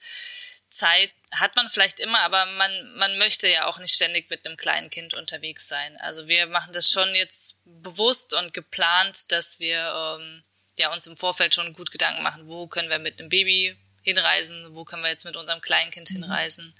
[0.70, 4.58] Zeit hat man vielleicht immer, aber man, man möchte ja auch nicht ständig mit einem
[4.58, 5.98] kleinen Kind unterwegs sein.
[5.98, 10.44] Also wir machen das schon jetzt bewusst und geplant, dass wir ähm,
[10.78, 14.76] ja, uns im Vorfeld schon gut Gedanken machen, wo können wir mit einem Baby hinreisen,
[14.76, 16.16] wo können wir jetzt mit unserem Kleinkind mhm.
[16.16, 16.74] hinreisen.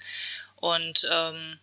[0.56, 1.58] Und ähm,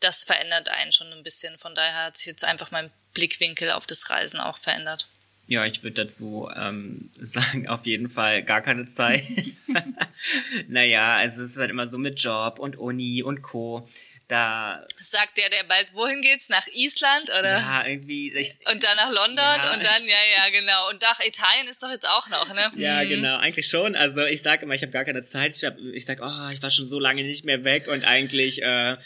[0.00, 1.58] das verändert einen schon ein bisschen.
[1.58, 5.06] Von daher hat sich jetzt einfach mein Blickwinkel auf das Reisen auch verändert.
[5.52, 9.22] Ja, ich würde dazu ähm, sagen, auf jeden Fall gar keine Zeit.
[10.68, 13.86] naja, also es ist halt immer so mit Job und Uni und Co.
[14.28, 16.48] Da sagt der, der bald wohin geht's?
[16.48, 17.58] Nach Island oder?
[17.58, 18.32] Ja, irgendwie.
[18.32, 19.74] Ich, und dann nach London ja.
[19.74, 20.88] und dann, ja, ja, genau.
[20.88, 22.72] Und nach Italien ist doch jetzt auch noch, ne?
[22.76, 23.10] Ja, hm.
[23.10, 23.94] genau, eigentlich schon.
[23.94, 25.54] Also ich sage immer, ich habe gar keine Zeit.
[25.54, 28.62] Ich, hab, ich sag, oh, ich war schon so lange nicht mehr weg und eigentlich
[28.62, 28.96] äh,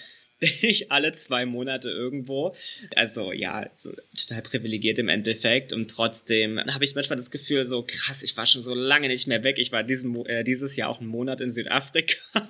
[0.41, 2.55] ich alle zwei Monate irgendwo.
[2.95, 7.85] Also ja, so total privilegiert im Endeffekt und trotzdem habe ich manchmal das Gefühl so
[7.87, 9.57] krass, ich war schon so lange nicht mehr weg.
[9.59, 12.17] Ich war diesen, äh, dieses Jahr auch einen Monat in Südafrika.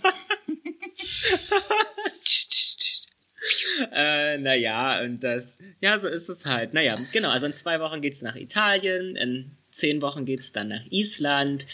[3.93, 6.74] äh, naja, und das, ja, so ist es halt.
[6.74, 10.84] Naja, genau, also in zwei Wochen geht's nach Italien, in zehn Wochen geht's dann nach
[10.91, 11.66] Island,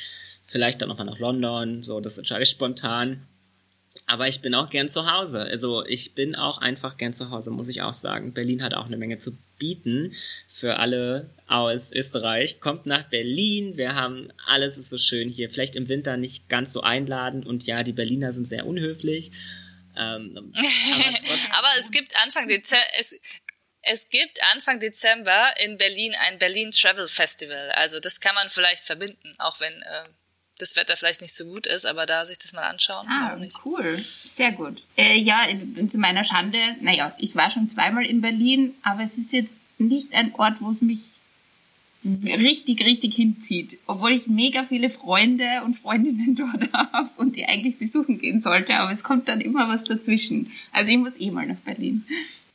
[0.46, 3.26] vielleicht dann nochmal nach London, so, das entscheide ich spontan.
[4.12, 5.40] Aber ich bin auch gern zu Hause.
[5.40, 8.34] Also ich bin auch einfach gern zu Hause, muss ich auch sagen.
[8.34, 10.14] Berlin hat auch eine Menge zu bieten
[10.50, 12.60] für alle aus Österreich.
[12.60, 13.78] Kommt nach Berlin.
[13.78, 15.48] Wir haben alles ist so schön hier.
[15.48, 19.30] Vielleicht im Winter nicht ganz so einladend und ja, die Berliner sind sehr unhöflich.
[19.96, 23.18] Ähm, aber, aber, es gibt Anfang Dezember, es,
[23.80, 27.70] es gibt Anfang Dezember in Berlin ein Berlin Travel Festival.
[27.76, 30.04] Also das kann man vielleicht verbinden, auch wenn äh,
[30.62, 33.06] das Wetter vielleicht nicht so gut ist, aber da sich das mal anschauen.
[33.08, 33.84] Ah, cool.
[33.96, 34.82] Sehr gut.
[34.96, 35.40] Äh, ja,
[35.88, 40.14] zu meiner Schande, naja, ich war schon zweimal in Berlin, aber es ist jetzt nicht
[40.14, 41.00] ein Ort, wo es mich
[42.04, 43.78] richtig, richtig hinzieht.
[43.86, 48.74] Obwohl ich mega viele Freunde und Freundinnen dort habe und die eigentlich besuchen gehen sollte,
[48.74, 50.50] aber es kommt dann immer was dazwischen.
[50.72, 52.04] Also ich muss eh mal nach Berlin.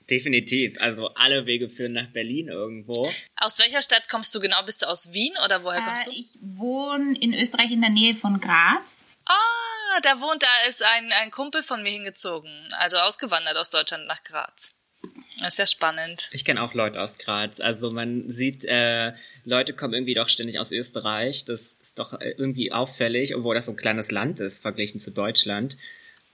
[0.10, 0.80] Definitiv.
[0.80, 3.12] Also alle Wege führen nach Berlin irgendwo.
[3.36, 4.62] Aus welcher Stadt kommst du genau?
[4.64, 6.12] Bist du aus Wien oder woher kommst du?
[6.12, 9.05] Äh, ich wohne in Österreich in der Nähe von Graz.
[9.26, 12.51] Ah, da wohnt, da ist ein, ein Kumpel von mir hingezogen.
[12.78, 14.72] Also ausgewandert aus Deutschland nach Graz.
[15.39, 16.30] Das ist ja spannend.
[16.32, 17.60] Ich kenne auch Leute aus Graz.
[17.60, 21.45] Also man sieht, äh, Leute kommen irgendwie doch ständig aus Österreich.
[21.45, 25.78] Das ist doch irgendwie auffällig, obwohl das so ein kleines Land ist, verglichen zu Deutschland.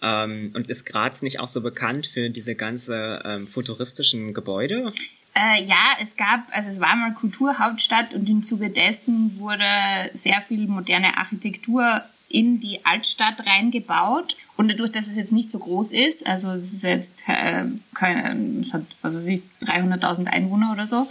[0.03, 4.91] Ähm, und ist Graz nicht auch so bekannt für diese ganze ähm, futuristischen Gebäude?
[5.33, 9.65] Äh, ja, es gab, also es war mal Kulturhauptstadt und im Zuge dessen wurde
[10.13, 14.35] sehr viel moderne Architektur in die Altstadt reingebaut.
[14.57, 18.59] Und dadurch, dass es jetzt nicht so groß ist, also es ist jetzt, äh, keine,
[18.59, 21.07] es hat, was weiß ich, 300.000 Einwohner oder so,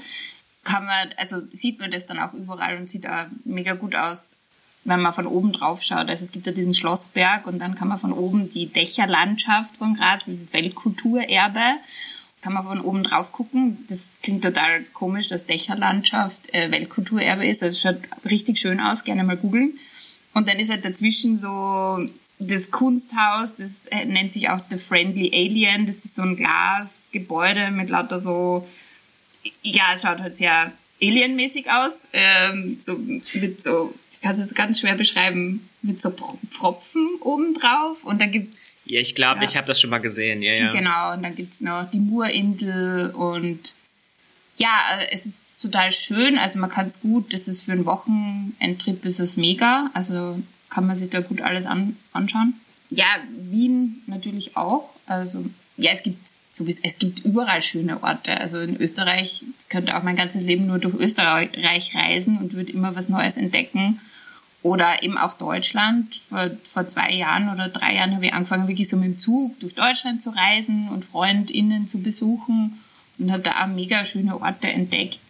[0.64, 4.36] kann man, also sieht man das dann auch überall und sieht auch mega gut aus,
[4.85, 6.09] wenn man von oben drauf schaut.
[6.09, 9.95] Also es gibt ja diesen Schlossberg und dann kann man von oben die Dächerlandschaft von
[9.95, 11.61] Graz, ist Weltkulturerbe,
[12.41, 13.85] kann man von oben drauf gucken.
[13.89, 17.62] Das klingt total komisch, dass Dächerlandschaft äh, Weltkulturerbe ist.
[17.62, 19.78] Also es schaut richtig schön aus, gerne mal googeln.
[20.35, 21.99] Und dann ist halt dazwischen so
[22.39, 25.87] das Kunsthaus, das äh, nennt sich auch The Friendly Alien.
[25.87, 28.66] Das ist so ein Glasgebäude mit lauter so,
[29.62, 32.09] ja, es schaut halt sehr alienmäßig aus.
[32.12, 32.99] Ähm, so
[33.35, 36.11] mit so, ich kann es ganz schwer beschreiben, mit so
[36.49, 38.05] Pfropfen obendrauf.
[38.05, 39.45] Und dann gibt's ja, ich glaube, ja.
[39.45, 40.43] ich habe das schon mal gesehen.
[40.43, 40.73] Ja, ja.
[40.73, 43.75] Genau, und dann gibt's noch die Murinsel und
[44.57, 46.39] ja, äh, es ist total schön.
[46.39, 49.91] Also man kann es gut, das ist für einen Wochenendtrip ist es mega.
[49.95, 52.55] Also kann man sich da gut alles an, anschauen.
[52.91, 54.91] Ja, Wien natürlich auch.
[55.07, 55.45] Also
[55.77, 58.39] ja, es gibt so wie es gibt überall schöne Orte.
[58.41, 62.95] Also in Österreich könnte auch mein ganzes Leben nur durch Österreich reisen und würde immer
[62.95, 64.01] was Neues entdecken.
[64.63, 66.15] Oder eben auch Deutschland.
[66.29, 69.59] Vor, vor zwei Jahren oder drei Jahren habe ich angefangen, wirklich so mit dem Zug
[69.61, 72.81] durch Deutschland zu reisen und FreundInnen zu besuchen
[73.19, 75.21] und habe da auch mega schöne Orte entdeckt.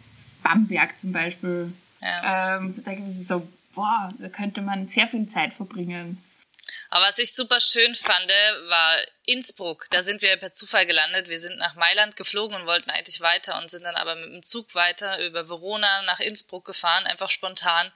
[0.43, 1.73] Bamberg zum Beispiel.
[2.01, 2.57] Ja.
[2.57, 6.17] Ähm, da denke ich so, boah, da könnte man sehr viel Zeit verbringen.
[6.89, 8.29] Aber was ich super schön fand,
[8.67, 9.87] war Innsbruck.
[9.91, 11.29] Da sind wir per Zufall gelandet.
[11.29, 14.43] Wir sind nach Mailand geflogen und wollten eigentlich weiter und sind dann aber mit dem
[14.43, 17.91] Zug weiter über Verona nach Innsbruck gefahren, einfach spontan.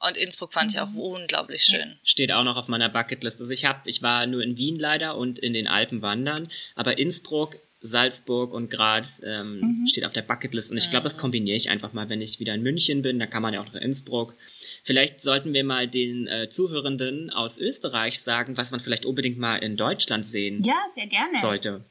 [0.00, 0.98] Und Innsbruck fand ich auch mhm.
[0.98, 1.98] unglaublich schön.
[2.04, 3.40] Steht auch noch auf meiner Bucketlist.
[3.40, 6.98] Also ich habe, ich war nur in Wien leider und in den Alpen wandern, aber
[6.98, 9.86] Innsbruck Salzburg und Graz ähm, mhm.
[9.88, 10.70] steht auf der Bucketlist.
[10.70, 13.18] Und ich glaube, das kombiniere ich einfach mal, wenn ich wieder in München bin.
[13.18, 14.34] Da kann man ja auch nach Innsbruck.
[14.82, 19.56] Vielleicht sollten wir mal den äh, Zuhörenden aus Österreich sagen, was man vielleicht unbedingt mal
[19.56, 21.38] in Deutschland sehen ja, sehr gerne.
[21.38, 21.84] sollte.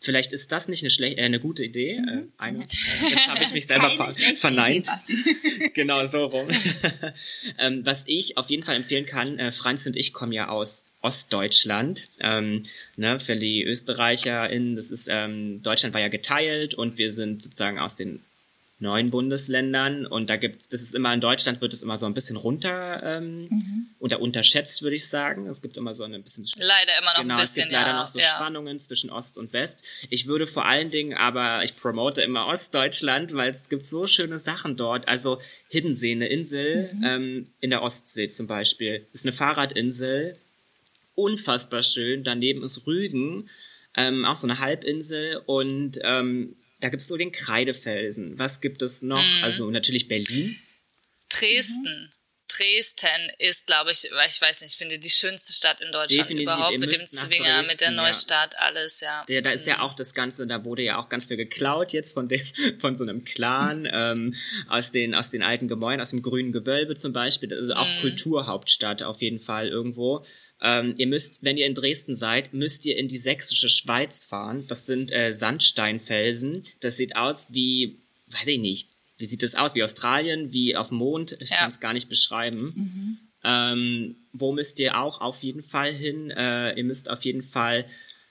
[0.00, 1.98] Vielleicht ist das nicht eine, schlecht, äh, eine gute Idee.
[1.98, 2.08] Mhm.
[2.08, 4.88] Äh, eine, äh, jetzt habe ich mich selber ver verneint.
[5.08, 6.48] Idee, genau so rum.
[7.58, 10.84] ähm, was ich auf jeden Fall empfehlen kann, äh, Franz und ich kommen ja aus
[11.00, 12.04] Ostdeutschland.
[12.20, 12.62] Ähm,
[12.96, 17.78] ne, für die ÖsterreicherInnen, das ist, ähm, Deutschland war ja geteilt und wir sind sozusagen
[17.78, 18.22] aus den
[18.78, 22.14] neun Bundesländern und da gibt's, das ist immer in Deutschland wird es immer so ein
[22.14, 23.86] bisschen runter ähm, mhm.
[24.00, 25.46] oder unterschätzt, würde ich sagen.
[25.46, 27.90] Es gibt immer so ein bisschen leider immer noch genau, ein bisschen es gibt leider
[27.90, 28.26] ja, noch so ja.
[28.26, 29.84] Spannungen zwischen Ost und West.
[30.10, 34.40] Ich würde vor allen Dingen, aber ich promote immer Ostdeutschland, weil es gibt so schöne
[34.40, 35.06] Sachen dort.
[35.06, 37.04] Also Hiddensee, eine Insel mhm.
[37.04, 40.36] ähm, in der Ostsee zum Beispiel, ist eine Fahrradinsel,
[41.14, 42.24] unfassbar schön.
[42.24, 43.48] Daneben ist Rügen,
[43.96, 48.38] ähm, auch so eine Halbinsel und ähm, da gibt es so den Kreidefelsen.
[48.38, 49.22] Was gibt es noch?
[49.22, 49.44] Mhm.
[49.44, 50.58] Also natürlich Berlin.
[51.28, 52.10] Dresden.
[52.10, 52.24] Mhm.
[52.56, 56.42] Dresden ist, glaube ich, ich weiß nicht, ich finde die schönste Stadt in Deutschland Definitiv.
[56.42, 58.58] überhaupt mit dem Zwinger, Dresden, mit der Neustadt, ja.
[58.60, 59.24] alles, ja.
[59.28, 59.80] Der, da ist ja mhm.
[59.80, 62.40] auch das Ganze, da wurde ja auch ganz viel geklaut jetzt von dem,
[62.80, 64.34] von so einem Clan, ähm,
[64.68, 67.48] aus den, aus den alten Gebäuden, aus dem grünen Gewölbe zum Beispiel.
[67.48, 68.00] Das ist auch mhm.
[68.00, 70.24] Kulturhauptstadt auf jeden Fall irgendwo.
[70.64, 74.64] Ähm, ihr müsst, wenn ihr in Dresden seid, müsst ihr in die sächsische Schweiz fahren.
[74.66, 76.62] Das sind äh, Sandsteinfelsen.
[76.80, 77.98] Das sieht aus wie,
[78.28, 78.88] weiß ich nicht,
[79.18, 79.74] wie sieht das aus?
[79.74, 81.36] Wie Australien, wie auf dem Mond?
[81.40, 81.58] Ich ja.
[81.58, 82.72] kann es gar nicht beschreiben.
[82.74, 83.18] Mhm.
[83.44, 86.30] Ähm, wo müsst ihr auch auf jeden Fall hin?
[86.30, 87.84] Äh, ihr müsst auf jeden Fall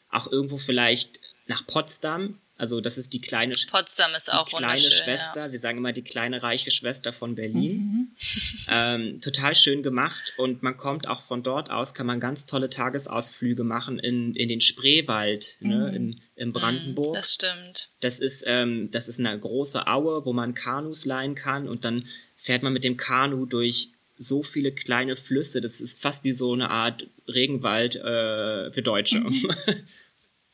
[0.09, 2.39] auch irgendwo vielleicht nach Potsdam.
[2.55, 5.47] Also das ist die kleine Potsdam ist auch die kleine Schwester.
[5.47, 5.51] Ja.
[5.51, 7.77] Wir sagen immer die kleine reiche Schwester von Berlin.
[7.77, 8.11] Mhm.
[8.69, 12.69] ähm, total schön gemacht und man kommt auch von dort aus kann man ganz tolle
[12.69, 15.81] Tagesausflüge machen in, in den Spreewald ne, mhm.
[15.81, 17.15] ne, in, in mhm, Brandenburg.
[17.15, 17.89] Das stimmt.
[18.01, 22.05] Das ist ähm, das ist eine große Aue, wo man Kanus leihen kann und dann
[22.35, 25.59] fährt man mit dem Kanu durch so viele kleine Flüsse.
[25.59, 29.23] Das ist fast wie so eine Art Regenwald äh, für Deutsche.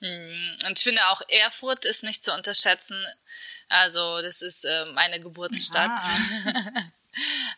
[0.01, 0.29] Mhm.
[0.29, 0.67] Mhm.
[0.67, 2.99] Und ich finde auch Erfurt ist nicht zu unterschätzen.
[3.69, 5.99] Also das ist äh, meine Geburtsstadt.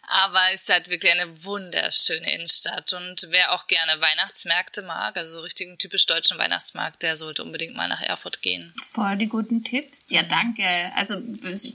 [0.04, 2.94] Aber es ist halt wirklich eine wunderschöne Innenstadt.
[2.94, 7.90] Und wer auch gerne Weihnachtsmärkte mag, also richtigen typisch deutschen Weihnachtsmarkt, der sollte unbedingt mal
[7.90, 8.74] nach Erfurt gehen.
[8.92, 10.06] Voll die guten Tipps.
[10.08, 10.66] Ja, danke.
[10.96, 11.22] Also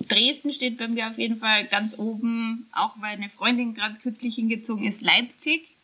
[0.09, 4.35] Dresden steht bei mir auf jeden Fall ganz oben, auch weil eine Freundin gerade kürzlich
[4.35, 5.76] hingezogen ist, Leipzig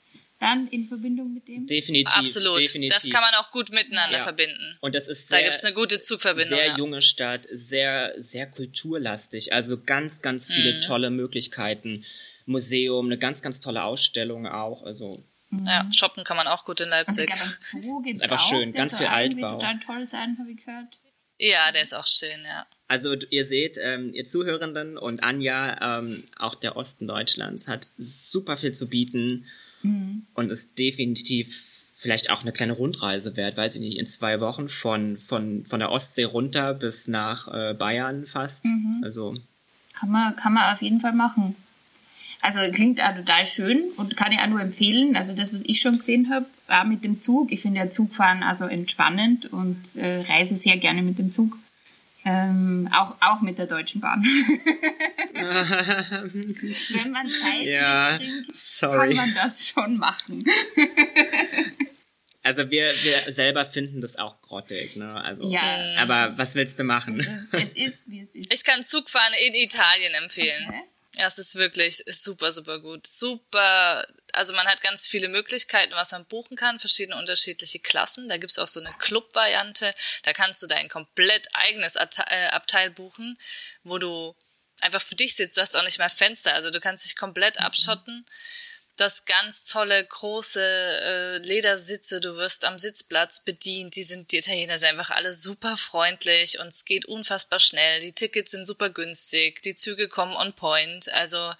[0.42, 1.66] dann in Verbindung mit dem?
[1.66, 2.16] Definitiv.
[2.16, 2.58] Absolut.
[2.58, 2.92] Definitiv.
[2.92, 4.24] Das kann man auch gut miteinander ja.
[4.24, 4.76] verbinden.
[4.80, 6.58] Und das ist sehr, da gibt es eine gute Zugverbindung.
[6.58, 6.76] Sehr ja.
[6.76, 9.52] junge Stadt, sehr, sehr kulturlastig.
[9.52, 10.80] Also ganz, ganz viele mhm.
[10.80, 12.04] tolle Möglichkeiten.
[12.44, 14.82] Museum, eine ganz, ganz tolle Ausstellung auch.
[14.82, 15.22] Also
[15.64, 17.30] Ja, shoppen kann man auch gut in Leipzig.
[17.30, 19.58] Also, Zoo gibt's Ist einfach auch, schön, der ganz viel Altbau.
[19.58, 20.98] total toll sein, habe ich gehört.
[21.38, 22.66] Ja, der ist auch schön, ja.
[22.88, 28.56] Also ihr seht, ähm, ihr Zuhörenden und Anja, ähm, auch der Osten Deutschlands hat super
[28.56, 29.46] viel zu bieten
[30.34, 34.68] und ist definitiv vielleicht auch eine kleine Rundreise wert, weiß ich nicht, in zwei Wochen
[34.68, 38.66] von, von, von der Ostsee runter bis nach äh, Bayern fast.
[39.02, 39.36] Also
[39.92, 41.54] Kann man, kann man auf jeden Fall machen.
[42.40, 45.14] Also klingt auch total schön und kann ich auch nur empfehlen.
[45.14, 47.52] Also das, was ich schon gesehen habe, auch mit dem Zug.
[47.52, 51.56] Ich finde ja Zugfahren also entspannend und äh, reise sehr gerne mit dem Zug.
[52.24, 54.22] Ähm, auch, auch mit der Deutschen Bahn.
[55.34, 60.42] Wenn man Zeit Ja, mitbringt, kann man das schon machen.
[62.44, 65.14] Also wir, wir selber finden das auch grottig, ne?
[65.14, 65.94] Also, Ja.
[65.98, 67.20] Aber was willst du machen?
[67.52, 68.52] Es ist, wie es ist.
[68.52, 70.64] Ich kann Zugfahren in Italien empfehlen.
[70.68, 70.82] Okay.
[71.16, 73.06] Ja, es ist wirklich ist super, super gut.
[73.06, 74.06] Super.
[74.32, 78.28] Also man hat ganz viele Möglichkeiten, was man buchen kann, verschiedene unterschiedliche Klassen.
[78.28, 79.94] Da gibt's auch so eine Club-Variante.
[80.22, 83.38] Da kannst du dein komplett eigenes äh, Abteil buchen,
[83.84, 84.34] wo du
[84.80, 85.58] einfach für dich sitzt.
[85.58, 88.24] Du hast auch nicht mal Fenster, also du kannst dich komplett abschotten.
[88.24, 88.32] Du
[89.02, 92.20] hast ganz tolle, große äh, Ledersitze.
[92.20, 93.96] Du wirst am Sitzplatz bedient.
[93.96, 98.00] Die sind, die Italiener sind einfach alle super freundlich und es geht unfassbar schnell.
[98.00, 99.62] Die Tickets sind super günstig.
[99.62, 101.12] Die Züge kommen on point.
[101.12, 101.52] Also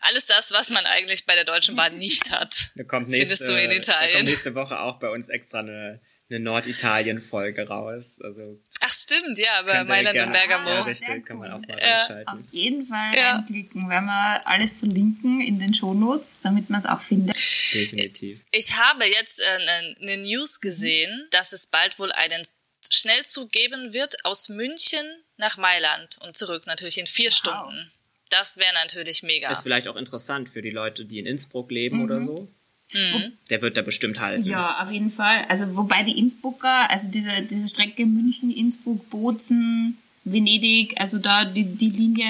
[0.00, 2.70] alles das, was man eigentlich bei der Deutschen Bahn nicht hat.
[2.76, 4.16] Da kommt nächste, Findest du in Da Italien?
[4.16, 6.00] kommt nächste Woche auch bei uns extra eine,
[6.30, 8.18] eine Norditalien-Folge raus.
[8.22, 10.68] Also Ach stimmt, ja, bei Mailand und Bergamo.
[10.68, 12.24] Ja, richtig, kann man auch mal Ja.
[12.26, 13.34] Auf jeden Fall Ja.
[13.36, 17.36] reinklicken, wenn wir alles verlinken in den Shownotes, damit man es auch findet.
[17.74, 18.40] Definitiv.
[18.52, 22.42] Ich habe jetzt äh, eine, eine News gesehen, dass es bald wohl einen
[22.90, 25.04] Schnellzug geben wird aus München
[25.36, 27.92] nach Mailand und zurück natürlich in vier Stunden.
[28.30, 29.50] Das wäre natürlich mega.
[29.50, 32.48] Ist vielleicht auch interessant für die Leute, die in Innsbruck leben oder so.
[32.92, 33.32] Mhm.
[33.50, 34.44] Der wird da bestimmt halten.
[34.44, 35.44] Ja, auf jeden Fall.
[35.48, 41.64] Also wobei die Innsbrucker, also diese, diese Strecke München, Innsbruck, Bozen, Venedig, also da die,
[41.64, 42.26] die Linie,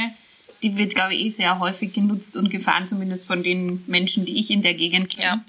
[0.62, 4.38] die wird, glaube ich, eh sehr häufig genutzt und gefahren, zumindest von den Menschen, die
[4.38, 5.24] ich in der Gegend kenne.
[5.24, 5.44] Ja.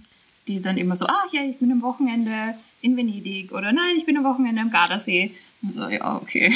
[0.47, 4.05] Die dann immer so, ah ja, ich bin am Wochenende in Venedig oder nein, ich
[4.05, 5.35] bin am Wochenende am Gardasee.
[5.61, 6.51] Und so, ja, okay.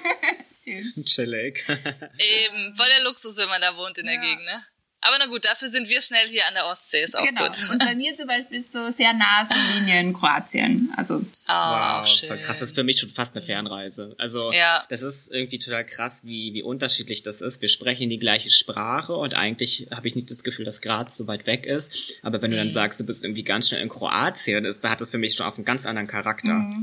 [0.64, 1.04] Schön.
[1.04, 1.64] Chillig.
[1.68, 4.20] Eben, voll der Luxus, wenn man da wohnt in der Ja.
[4.20, 4.62] Gegend, ne?
[5.06, 7.44] Aber na gut, dafür sind wir schnell hier an der Ostsee, ist auch Genau.
[7.46, 7.70] gut.
[7.70, 10.92] Und bei mir zum Beispiel ist so sehr nah Slowenien in Kroatien.
[10.96, 12.28] Also Ah, wow, schön.
[12.28, 12.58] voll krass.
[12.58, 14.14] Das ist für mich schon fast eine Fernreise.
[14.18, 14.84] Also, Ja.
[14.88, 17.60] das ist irgendwie total krass, wie, wie unterschiedlich das ist.
[17.62, 21.26] Wir sprechen die gleiche Sprache und eigentlich habe ich nicht das Gefühl, dass Graz so
[21.26, 22.14] weit weg ist.
[22.22, 22.60] Aber wenn du Mhm.
[22.66, 25.34] dann sagst, du bist irgendwie ganz schnell in Kroatien, das, da hat das für mich
[25.34, 26.74] schon auf einen ganz anderen Charakter.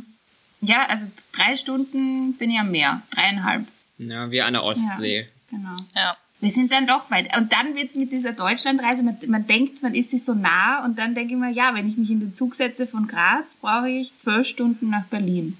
[0.62, 3.02] ja, also drei Stunden bin ich am Meer.
[3.12, 3.66] Dreieinhalb.
[3.98, 5.28] Ja, wie an der Ostsee.
[5.50, 5.76] Genau.
[5.96, 6.16] Ja.
[6.44, 7.38] Wir sind dann doch weit.
[7.38, 11.00] Und dann wird's mit dieser Deutschlandreise, man, man denkt, man ist sich so nah und
[11.00, 13.90] dann denke ich mir, ja, wenn ich mich in den Zug setze von Graz, brauche
[13.90, 15.58] ich zwölf Stunden nach Berlin.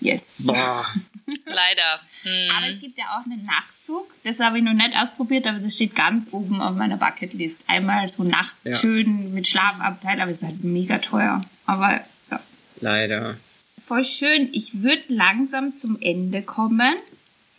[0.00, 0.34] Yes.
[0.40, 0.84] Boah.
[1.46, 2.00] Leider.
[2.24, 2.56] Hm.
[2.56, 4.12] Aber es gibt ja auch einen Nachtzug.
[4.24, 7.60] Das habe ich noch nicht ausprobiert, aber das steht ganz oben auf meiner Bucketlist.
[7.68, 8.76] Einmal so Nacht Ja.
[8.76, 11.40] schön mit Schlafabteil, aber es ist halt mega teuer.
[11.66, 12.00] Aber
[12.32, 12.40] ja,
[12.80, 13.36] Leider.
[13.84, 14.48] voll schön.
[14.52, 16.96] Ich würde langsam zum Ende kommen.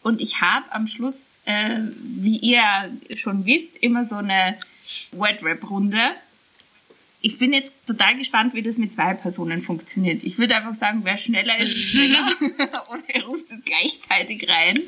[0.07, 2.63] Und ich habe am Schluss, äh, wie ihr
[3.17, 4.57] schon wisst, immer so eine
[5.11, 5.97] Word-Rap-Runde.
[7.19, 10.23] Ich bin jetzt total gespannt, wie das mit zwei Personen funktioniert.
[10.23, 12.31] Ich würde einfach sagen, wer schneller ist, ist schneller.
[12.89, 14.81] Oder ihr ruft es gleichzeitig rein.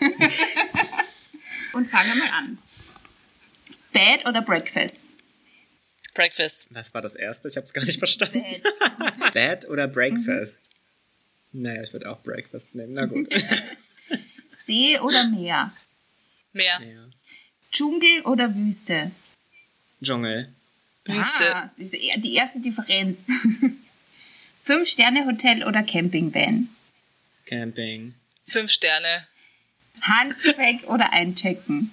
[1.74, 2.58] Und fangen mal an.
[3.92, 4.96] Bed oder Breakfast?
[6.14, 6.68] Breakfast.
[6.70, 7.48] Was war das erste?
[7.48, 8.42] Ich habe es gar nicht verstanden.
[8.42, 9.32] Bed.
[9.34, 10.70] Bed oder Breakfast?
[11.52, 12.94] Naja, ich würde auch Breakfast nehmen.
[12.94, 13.28] Na gut.
[14.56, 15.72] See oder Meer?
[16.52, 16.80] Meer.
[17.72, 19.10] Dschungel oder Wüste?
[20.02, 20.52] Dschungel.
[21.04, 21.56] Wüste.
[21.56, 23.20] Ah, die erste Differenz.
[24.64, 26.68] Fünf-Sterne-Hotel oder Campingvan?
[27.46, 28.14] Camping.
[28.46, 29.26] Fünf Sterne.
[30.00, 31.92] Handgepäck oder Einchecken?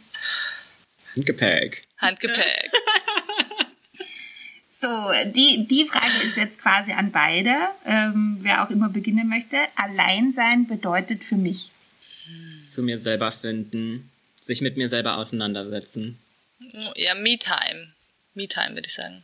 [1.16, 1.84] Handgepäck.
[1.98, 2.72] Handgepäck.
[4.80, 4.88] So,
[5.26, 7.56] die, die Frage ist jetzt quasi an beide,
[7.86, 9.58] ähm, wer auch immer beginnen möchte.
[9.76, 11.72] Alleinsein bedeutet für mich.
[12.72, 14.10] Zu mir selber finden.
[14.40, 16.20] Sich mit mir selber auseinandersetzen.
[16.96, 17.94] Ja, Me-Time.
[18.34, 19.24] Me-Time, würde ich sagen.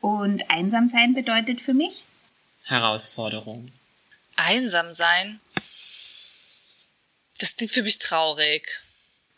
[0.00, 2.04] Und einsam sein bedeutet für mich?
[2.64, 3.70] Herausforderung.
[4.36, 5.40] Einsam sein.
[7.38, 8.80] Das klingt für mich traurig.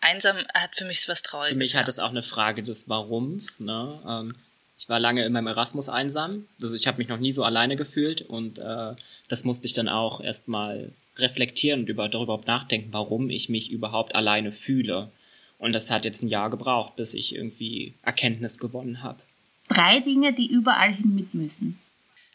[0.00, 1.52] Einsam hat für mich was Trauriges.
[1.52, 1.80] Für mich ja.
[1.80, 3.60] hat es auch eine Frage des Warums.
[3.60, 4.00] Ne?
[4.06, 4.34] Ähm,
[4.78, 6.46] ich war lange in meinem Erasmus einsam.
[6.62, 8.94] Also ich habe mich noch nie so alleine gefühlt und äh,
[9.26, 14.14] das musste ich dann auch erstmal reflektieren und über, darüber nachdenken, warum ich mich überhaupt
[14.14, 15.10] alleine fühle.
[15.58, 19.20] Und das hat jetzt ein Jahr gebraucht, bis ich irgendwie Erkenntnis gewonnen habe.
[19.68, 21.78] drei Dinge, die überall hin mit müssen.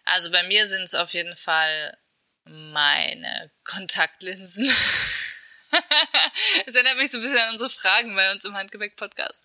[0.05, 1.97] Also bei mir sind es auf jeden Fall
[2.45, 4.69] meine Kontaktlinsen.
[6.67, 9.41] Es erinnert mich so ein bisschen an unsere Fragen bei uns im Handgepäck-Podcast.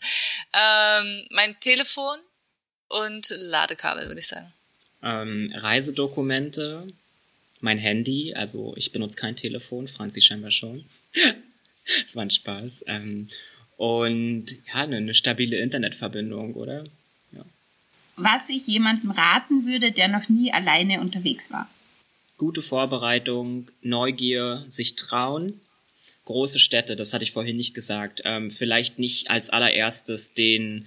[0.53, 2.19] Ähm, mein Telefon
[2.89, 4.53] und Ladekabel, würde ich sagen.
[5.03, 6.89] Ähm, Reisedokumente,
[7.61, 10.85] mein Handy, also ich benutze kein Telefon, Franzi scheinbar schon.
[12.13, 12.85] War ein Spaß.
[12.87, 13.29] Ähm,
[13.77, 16.85] und ja, eine, eine stabile Internetverbindung, oder?
[17.33, 17.45] Ja.
[18.17, 21.71] Was ich jemandem raten würde, der noch nie alleine unterwegs war.
[22.37, 25.61] Gute Vorbereitung, Neugier, sich trauen.
[26.25, 28.23] Große Städte, das hatte ich vorhin nicht gesagt.
[28.25, 30.87] Ähm, vielleicht nicht als allererstes den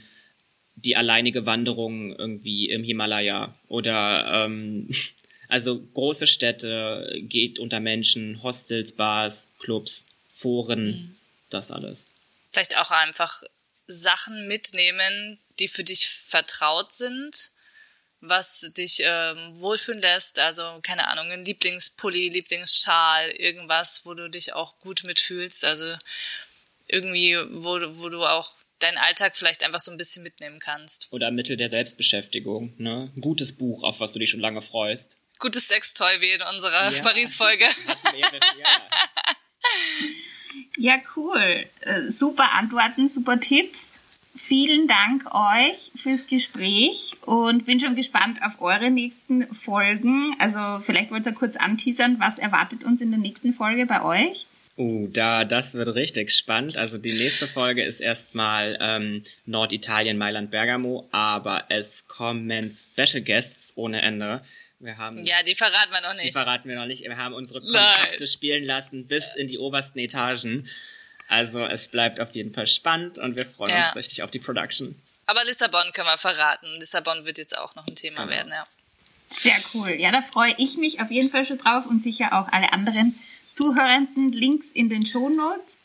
[0.76, 4.90] die alleinige Wanderung irgendwie im Himalaya oder ähm,
[5.52, 11.18] also große Städte, geht unter Menschen, Hostels, Bars, Clubs, Foren, mhm.
[11.50, 12.12] das alles.
[12.54, 13.44] Vielleicht auch einfach
[13.86, 17.52] Sachen mitnehmen, die für dich vertraut sind,
[18.22, 20.40] was dich ähm, wohlfühlen lässt.
[20.40, 25.66] Also keine Ahnung, ein Lieblingspulli, Lieblingsschal, irgendwas, wo du dich auch gut mitfühlst.
[25.66, 25.98] Also
[26.88, 31.10] irgendwie, wo, wo du auch deinen Alltag vielleicht einfach so ein bisschen mitnehmen kannst.
[31.12, 33.12] Oder Mittel der Selbstbeschäftigung, ne?
[33.14, 35.18] Ein gutes Buch, auf was du dich schon lange freust.
[35.42, 37.02] Gutes Sextoy wie in unserer ja.
[37.02, 37.66] Paris-Folge.
[40.78, 41.66] ja, cool.
[41.82, 43.92] Äh, super Antworten, super Tipps.
[44.36, 50.36] Vielen Dank euch fürs Gespräch und bin schon gespannt auf eure nächsten Folgen.
[50.40, 54.46] Also vielleicht wollt ihr kurz anteasern, was erwartet uns in der nächsten Folge bei euch?
[54.78, 56.78] Uh, da, das wird richtig spannend.
[56.78, 63.74] Also die nächste Folge ist erstmal ähm, Norditalien, Mailand, Bergamo, aber es kommen Special Guests
[63.76, 64.42] ohne Ende.
[64.82, 66.30] Wir haben, ja, die verraten wir noch nicht.
[66.30, 67.04] Die verraten wir noch nicht.
[67.04, 68.28] Wir haben unsere Kontakte Nein.
[68.28, 70.68] spielen lassen bis in die obersten Etagen.
[71.28, 73.86] Also es bleibt auf jeden Fall spannend und wir freuen ja.
[73.86, 75.00] uns richtig auf die Production.
[75.28, 76.68] Aber Lissabon können wir verraten.
[76.80, 78.32] Lissabon wird jetzt auch noch ein Thema genau.
[78.32, 78.66] werden, ja.
[79.30, 79.92] Sehr cool.
[79.92, 83.18] Ja, da freue ich mich auf jeden Fall schon drauf und sicher auch alle anderen
[83.54, 85.80] Zuhörenden Links in den Show Notes.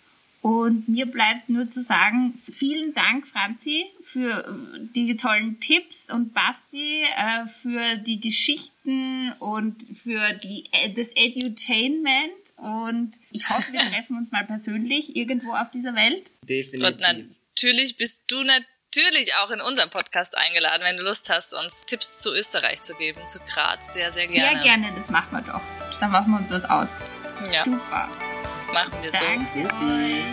[0.47, 4.57] Und mir bleibt nur zu sagen, vielen Dank, Franzi, für
[4.95, 12.31] die tollen Tipps und Basti äh, für die Geschichten und für die, äh, das Edutainment.
[12.59, 16.31] Und ich hoffe, wir treffen uns mal persönlich irgendwo auf dieser Welt.
[16.43, 16.91] Definitiv.
[16.91, 21.87] Und natürlich bist du natürlich auch in unserem Podcast eingeladen, wenn du Lust hast, uns
[21.87, 23.95] Tipps zu Österreich zu geben, zu Graz.
[23.95, 24.55] Sehr, sehr gerne.
[24.55, 25.99] Sehr gerne, das machen wir doch.
[25.99, 26.89] Dann machen wir uns was aus.
[27.53, 27.65] Ja.
[27.65, 28.09] Super.
[28.77, 29.61] Machen wir Danke so.
[29.61, 30.27] Euch.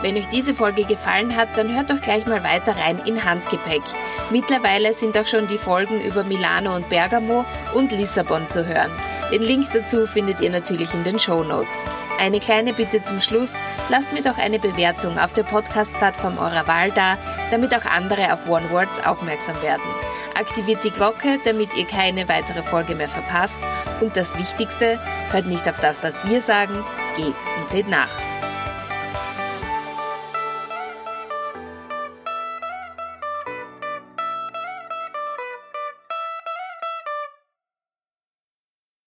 [0.00, 3.82] Wenn euch diese Folge gefallen hat, dann hört doch gleich mal weiter rein in Handgepäck.
[4.30, 8.90] Mittlerweile sind auch schon die Folgen über Milano und Bergamo und Lissabon zu hören.
[9.32, 11.86] Den Link dazu findet ihr natürlich in den Show Notes.
[12.20, 13.54] Eine kleine Bitte zum Schluss,
[13.88, 17.16] lasst mir doch eine Bewertung auf der Podcast-Plattform eurer Wahl da,
[17.50, 19.82] damit auch andere auf One Words aufmerksam werden.
[20.38, 23.56] Aktiviert die Glocke, damit ihr keine weitere Folge mehr verpasst.
[24.02, 26.84] Und das Wichtigste, hört nicht auf das, was wir sagen,
[27.16, 28.10] geht und seht nach.